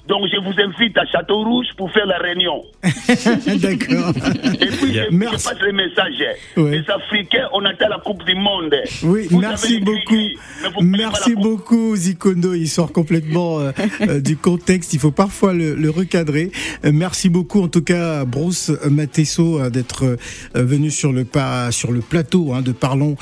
Donc 0.09 0.27
je 0.33 0.39
vous 0.39 0.55
invite 0.61 0.97
à 0.99 1.05
Château 1.07 1.43
Rouge 1.43 1.67
pour 1.77 1.91
faire 1.91 2.07
la 2.07 2.19
réunion. 2.19 2.63
D'accord. 2.83 4.13
Et 4.61 4.67
puis 4.67 4.95
je, 4.95 5.11
merci. 5.11 5.49
passe 5.49 5.61
le 5.61 5.73
message. 5.73 6.25
Les 6.57 6.85
Africains, 6.89 7.49
on 7.53 7.65
atteint 7.65 7.89
la 7.89 7.99
Coupe 7.99 8.25
du 8.25 8.35
Monde. 8.35 8.75
Oui, 9.03 9.27
merci 9.33 9.81
beaucoup. 9.81 10.15
merci 10.81 11.35
beaucoup 11.35 11.97
Zikondo. 11.97 12.55
Il 12.55 12.69
sort 12.69 12.93
complètement 12.93 13.59
euh, 13.59 13.73
euh, 14.03 14.21
du 14.21 14.37
contexte. 14.37 14.95
Il 14.95 15.01
faut 15.01 15.11
parfois 15.11 15.53
le, 15.53 15.91
recadrer. 15.91 16.53
Euh, 16.85 16.91
merci 16.93 17.29
beaucoup 17.29 17.63
en 17.63 17.69
tout 17.69 17.83
cas 17.83 18.25
Bruce 18.25 18.71
Matesso 18.89 19.71
d'être 19.71 20.17
venu 20.55 20.91
sur 20.91 21.13
le, 21.13 21.27
sur 21.71 21.91
le 21.91 22.01
plateau 22.01 22.53
hein, 22.53 22.63
de 22.63 22.73
Parlons 22.73 23.17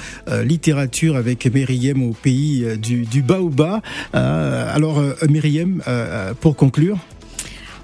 littérature 0.45 1.17
avec 1.17 1.47
Myriam 1.47 2.03
au 2.03 2.13
pays 2.13 2.67
du, 2.79 3.05
du 3.05 3.23
Baoba. 3.23 3.81
alors 4.13 5.03
Myriam, 5.29 5.83
pour 6.41 6.57
conclure, 6.57 6.74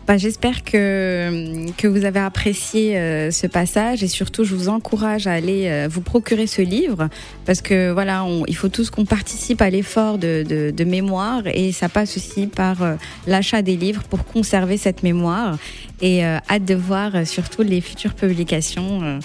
bah, 0.08 0.16
J'espère 0.16 0.64
que, 0.64 1.70
que 1.76 1.86
vous 1.86 2.04
avez 2.04 2.18
apprécié 2.18 2.98
euh, 2.98 3.30
ce 3.30 3.46
passage 3.46 4.02
et 4.02 4.08
surtout 4.08 4.42
je 4.42 4.56
vous 4.56 4.68
encourage 4.68 5.28
à 5.28 5.32
aller 5.32 5.68
euh, 5.68 5.86
vous 5.88 6.00
procurer 6.00 6.48
ce 6.48 6.60
livre 6.60 7.08
parce 7.46 7.60
que 7.60 7.92
voilà, 7.92 8.26
il 8.48 8.56
faut 8.56 8.68
tous 8.68 8.90
qu'on 8.90 9.04
participe 9.04 9.62
à 9.62 9.70
l'effort 9.70 10.18
de, 10.18 10.72
de, 10.72 10.84
mémoire 10.84 11.42
et 11.46 11.70
ça 11.70 11.88
passe 11.88 12.16
aussi 12.16 12.48
par 12.48 12.82
euh, 12.82 12.96
l'achat 13.28 13.62
des 13.62 13.76
livres 13.76 14.02
pour 14.02 14.24
conserver 14.24 14.76
cette 14.76 15.04
mémoire 15.04 15.56
et 16.02 16.24
hâte 16.24 16.64
de 16.64 16.74
voir 16.74 17.26
surtout 17.26 17.62
les 17.62 17.80
futures 17.80 18.14
publications 18.14 19.20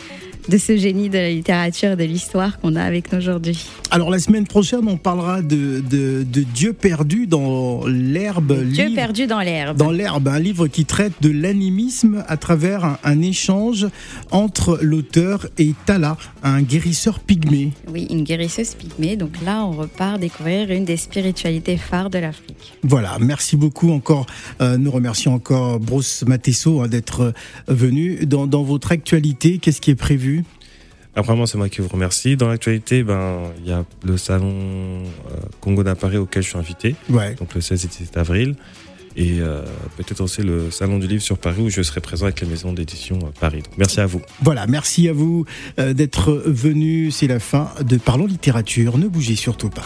de 0.49 0.57
ce 0.57 0.77
génie 0.77 1.09
de 1.09 1.17
la 1.17 1.29
littérature 1.29 1.91
et 1.91 1.95
de 1.95 2.03
l'histoire 2.03 2.59
qu'on 2.59 2.75
a 2.75 2.83
avec 2.83 3.11
nous 3.11 3.17
aujourd'hui. 3.17 3.67
Alors 3.91 4.09
la 4.09 4.19
semaine 4.19 4.45
prochaine, 4.45 4.87
on 4.87 4.97
parlera 4.97 5.41
de, 5.41 5.81
de, 5.81 6.23
Dieu 6.53 6.73
perdu 6.73 7.27
dans 7.27 7.85
l'herbe. 7.87 8.63
Dieu 8.65 8.91
perdu 8.93 9.27
dans 9.27 9.39
l'herbe. 9.39 9.77
Dans 9.77 9.91
l'herbe, 9.91 10.27
un 10.27 10.39
livre 10.39 10.67
qui 10.67 10.85
traite 10.85 11.13
de 11.21 11.29
l'animisme 11.29 12.23
à 12.27 12.37
travers 12.37 12.97
un, 13.03 13.21
échange 13.21 13.87
entre 14.31 14.77
l'auteur 14.81 15.47
et 15.57 15.73
Tala, 15.85 16.17
un 16.43 16.61
guérisseur 16.61 17.19
pygmée. 17.19 17.71
Oui, 17.91 18.07
une 18.09 18.23
guérisseuse 18.23 18.75
pygmée. 18.75 19.15
Donc 19.15 19.31
là, 19.43 19.65
on 19.65 19.71
repart 19.71 20.19
découvrir 20.19 20.69
une 20.69 20.85
des 20.85 20.97
spiritualités 20.97 21.77
phares 21.77 22.09
de 22.09 22.19
l'Afrique. 22.19 22.73
Voilà, 22.83 23.17
merci 23.19 23.55
beaucoup 23.55 23.91
encore. 23.91 24.25
Euh, 24.61 24.77
nous 24.77 24.91
remercions 24.91 25.33
encore 25.33 25.79
Bruce 25.79 26.23
Matesso 26.27 26.81
hein, 26.81 26.87
d'être 26.87 27.21
euh, 27.21 27.31
venu. 27.67 28.25
Dans, 28.25 28.45
dans 28.45 28.63
votre 28.63 28.91
actualité, 28.91 29.57
qu'est-ce 29.57 29.81
qui 29.81 29.91
est 29.91 29.95
prévu 29.95 30.34
Vraiment, 31.15 31.45
c'est 31.45 31.57
moi 31.57 31.69
qui 31.69 31.81
vous 31.81 31.87
remercie. 31.87 32.35
Dans 32.35 32.49
l'actualité, 32.49 33.03
ben, 33.03 33.39
il 33.63 33.69
y 33.69 33.71
a 33.71 33.85
le 34.03 34.17
salon 34.17 34.53
euh, 34.53 35.37
Congo 35.61 35.83
d'Appareil 35.83 36.17
auquel 36.17 36.43
je 36.43 36.49
suis 36.49 36.57
invité. 36.57 36.95
Donc 37.09 37.53
le 37.55 37.61
16 37.61 37.85
et 37.85 37.87
17 37.87 38.17
avril. 38.17 38.55
Et 39.17 39.37
euh, 39.39 39.61
peut-être 39.95 40.19
aussi 40.19 40.41
le 40.41 40.69
salon 40.71 40.99
du 40.99 41.07
livre 41.07 41.21
sur 41.21 41.37
Paris 41.37 41.61
où 41.61 41.69
je 41.69 41.81
serai 41.81 42.01
présent 42.01 42.25
avec 42.25 42.41
la 42.41 42.47
maison 42.47 42.73
d'édition 42.73 43.17
euh, 43.23 43.29
Paris. 43.39 43.63
merci 43.77 44.01
à 44.01 44.05
vous. 44.05 44.21
Voilà, 44.41 44.67
merci 44.67 45.07
à 45.07 45.13
vous 45.13 45.45
d'être 45.77 46.33
venu. 46.45 47.11
C'est 47.11 47.27
la 47.27 47.39
fin 47.39 47.71
de 47.81 47.95
Parlons 47.95 48.25
littérature. 48.25 48.97
Ne 48.97 49.07
bougez 49.07 49.35
surtout 49.35 49.69
pas. 49.69 49.85